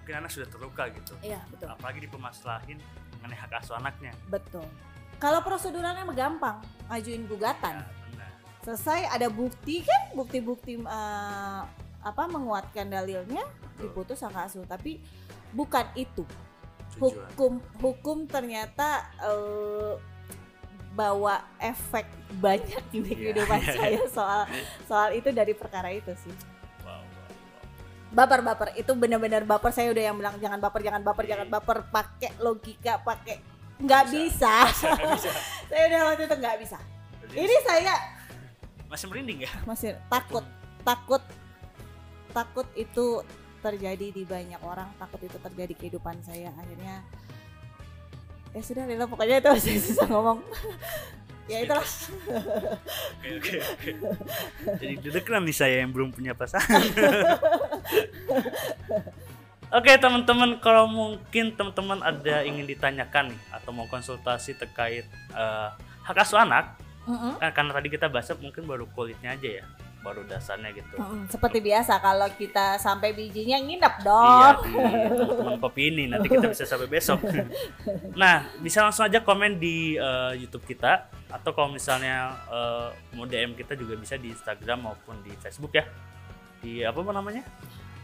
mungkin 0.03 0.15
anak 0.19 0.31
sudah 0.35 0.49
terluka 0.51 0.83
gitu. 0.91 1.15
Iya 1.23 1.39
betul. 1.47 1.71
Apalagi 1.71 1.99
dipemasalahin 2.03 2.83
mengenai 3.23 3.39
hak 3.39 3.63
asuh 3.63 3.79
anaknya. 3.79 4.11
Betul. 4.27 4.67
Kalau 5.15 5.39
prosedurnya 5.39 6.03
mah 6.03 6.11
gampang 6.11 6.59
ngajuin 6.91 7.23
gugatan. 7.31 7.79
Ya, 7.79 7.87
benar. 8.11 8.29
Selesai 8.67 9.07
ada 9.07 9.31
bukti 9.31 9.79
kan? 9.87 10.11
Bukti-bukti 10.11 10.83
eh, 10.83 11.61
apa 12.03 12.23
menguatkan 12.27 12.91
dalilnya 12.91 13.47
diputus 13.79 14.19
hak 14.19 14.35
asuh. 14.51 14.67
Tapi 14.67 14.99
bukan 15.55 15.87
itu. 15.95 16.27
Tujuan. 16.99 16.99
Hukum 16.99 17.53
hukum 17.79 18.17
ternyata 18.27 19.07
eh, 19.23 19.95
bawa 20.93 21.41
efek 21.57 22.05
banyak 22.37 22.83
di 22.91 22.99
Iya. 23.01 23.33
kehidupan 23.33 23.61
saya 23.79 24.01
soal 24.11 24.45
soal 24.85 25.09
itu 25.15 25.31
dari 25.31 25.55
perkara 25.55 25.87
itu 25.89 26.11
sih. 26.19 26.35
Baper 28.13 28.39
baper 28.45 28.69
itu 28.77 28.93
benar-benar 28.93 29.43
baper. 29.43 29.73
Saya 29.73 29.89
udah 29.89 30.03
yang 30.13 30.15
bilang 30.15 30.37
jangan 30.37 30.61
baper 30.61 30.81
jangan 30.85 31.01
baper 31.01 31.25
jangan 31.25 31.47
Iya. 31.49 31.55
baper. 31.57 31.77
Pakai 31.89 32.31
logika 32.39 33.01
pakai 33.01 33.41
nggak 33.81 34.03
bisa, 34.13 34.69
bisa. 34.69 35.31
saya 35.69 35.81
udah 35.89 35.99
waktu 36.13 36.23
itu 36.29 36.35
nggak 36.37 36.57
bisa. 36.61 36.77
Ini 37.33 37.55
saya 37.65 37.93
masih 38.87 39.09
merinding 39.09 39.49
ya? 39.49 39.51
Masih 39.65 39.97
takut 40.07 40.45
takut 40.85 41.23
takut 42.29 42.67
itu 42.77 43.25
terjadi 43.65 44.07
di 44.13 44.23
banyak 44.23 44.61
orang. 44.61 44.93
Takut 45.01 45.19
itu 45.25 45.37
terjadi 45.41 45.73
kehidupan 45.73 46.21
saya. 46.21 46.53
Akhirnya 46.53 47.01
ya 48.53 48.61
sudah 48.61 48.85
Lila 48.85 49.09
pokoknya 49.09 49.41
itu 49.41 49.49
masih 49.49 49.73
susah 49.89 50.05
ngomong 50.05 50.45
ya 51.47 51.57
itulah. 51.63 51.83
Oke 53.23 53.57
oke 53.59 53.89
oke. 53.99 54.87
Jadi 55.03 55.19
nih 55.43 55.55
saya 55.55 55.83
yang 55.83 55.91
belum 55.91 56.15
punya 56.15 56.31
pasangan. 56.35 56.79
Oke 59.73 59.97
teman-teman, 59.97 60.61
kalau 60.61 60.85
mungkin 60.85 61.57
teman-teman 61.57 61.97
ada 62.05 62.45
ingin 62.45 62.69
ditanyakan 62.69 63.33
nih 63.33 63.41
atau 63.49 63.73
mau 63.73 63.89
konsultasi 63.89 64.53
terkait 64.53 65.01
eh, 65.33 65.69
hak 66.05 66.17
asuh 66.21 66.37
anak, 66.37 66.77
kan 67.41 67.49
karena 67.49 67.71
tadi 67.73 67.89
kita 67.89 68.05
bahas 68.05 68.29
mungkin 68.37 68.69
baru 68.69 68.85
kulitnya 68.93 69.33
aja 69.33 69.49
ya, 69.49 69.65
baru 70.03 70.27
dasarnya 70.27 70.75
gitu. 70.75 70.99
Mm-mm. 70.99 71.31
seperti 71.31 71.63
biasa 71.63 71.95
kalau 72.03 72.27
kita 72.35 72.75
sampai 72.75 73.15
bijinya 73.15 73.55
nginep 73.63 73.95
Iya 74.03 74.05
dong 74.05 74.55
di 74.67 75.35
teman 75.39 75.55
kopi 75.63 75.81
ini 75.87 76.03
nanti 76.11 76.27
kita 76.27 76.51
bisa 76.51 76.67
sampai 76.67 76.91
besok. 76.91 77.23
nah 78.21 78.43
bisa 78.59 78.83
langsung 78.83 79.07
aja 79.07 79.23
komen 79.23 79.63
di 79.63 79.95
eh, 79.95 80.43
YouTube 80.43 80.67
kita 80.67 81.07
atau 81.31 81.55
kalau 81.55 81.71
misalnya 81.71 82.35
eh, 82.51 82.87
mau 83.15 83.23
DM 83.23 83.55
kita 83.55 83.79
juga 83.79 83.95
bisa 83.95 84.19
di 84.19 84.35
Instagram 84.35 84.91
maupun 84.91 85.23
di 85.23 85.31
Facebook 85.39 85.71
ya. 85.71 85.87
Di 86.59 86.83
apa 86.83 86.99
namanya? 86.99 87.47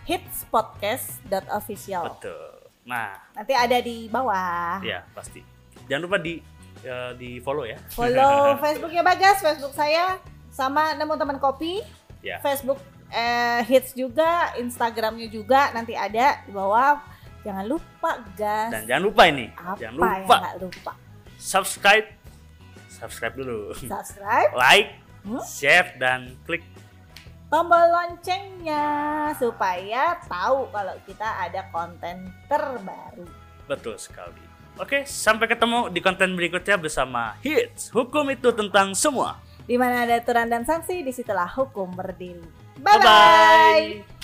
hitspodcast.official 0.10 2.04
Betul. 2.18 2.50
Nah 2.88 3.20
nanti 3.36 3.54
ada 3.54 3.78
di 3.84 4.08
bawah 4.08 4.80
ya 4.82 5.04
pasti. 5.12 5.44
Jangan 5.86 6.02
lupa 6.08 6.18
di 6.18 6.40
eh, 6.82 7.12
di 7.20 7.44
follow 7.44 7.68
ya. 7.68 7.78
follow 7.92 8.56
Facebooknya 8.64 9.04
Bagas 9.04 9.44
Facebook 9.44 9.76
saya 9.76 10.18
sama 10.50 10.94
nemu 10.94 11.14
teman 11.16 11.38
kopi 11.38 11.82
Ya. 12.20 12.36
Facebook 12.44 12.76
eh, 13.08 13.64
hits 13.64 13.96
juga 13.96 14.52
Instagramnya 14.56 15.32
juga 15.32 15.72
nanti 15.72 15.96
ada 15.96 16.44
di 16.44 16.52
bawah 16.52 17.00
jangan 17.42 17.64
lupa 17.64 18.12
gas 18.36 18.76
Dan 18.76 18.84
jangan 18.84 19.04
lupa 19.08 19.22
ini, 19.26 19.48
apa 19.56 19.80
jangan 19.80 19.96
yang 19.96 19.96
lupa 19.96 20.36
nggak 20.36 20.58
lupa 20.60 20.92
subscribe, 21.40 22.08
subscribe 22.92 23.36
dulu, 23.36 23.72
subscribe 23.80 24.52
like, 24.52 25.00
Hmm? 25.20 25.40
share 25.44 25.96
dan 25.96 26.32
klik 26.44 26.64
tombol 27.48 27.76
loncengnya 27.92 28.84
supaya 29.36 30.16
tahu 30.24 30.68
kalau 30.72 30.96
kita 31.04 31.28
ada 31.44 31.68
konten 31.72 32.32
terbaru 32.48 33.28
Betul 33.64 33.96
sekali. 33.96 34.40
Oke, 34.76 35.04
sampai 35.04 35.48
ketemu 35.48 35.92
di 35.92 36.00
konten 36.00 36.34
berikutnya 36.34 36.76
bersama 36.76 37.36
Hits. 37.40 37.92
Hukum 37.92 38.32
itu 38.32 38.48
tentang 38.50 38.96
semua. 38.96 39.36
Di 39.70 39.78
mana 39.78 40.10
ada 40.10 40.18
aturan 40.18 40.50
dan 40.50 40.66
sanksi 40.66 41.06
di 41.06 41.14
situlah 41.14 41.46
hukum 41.46 41.94
berdiri 41.94 42.42
bye 42.82 42.98
bye, 42.98 43.06
Bye-bye. 43.06 44.19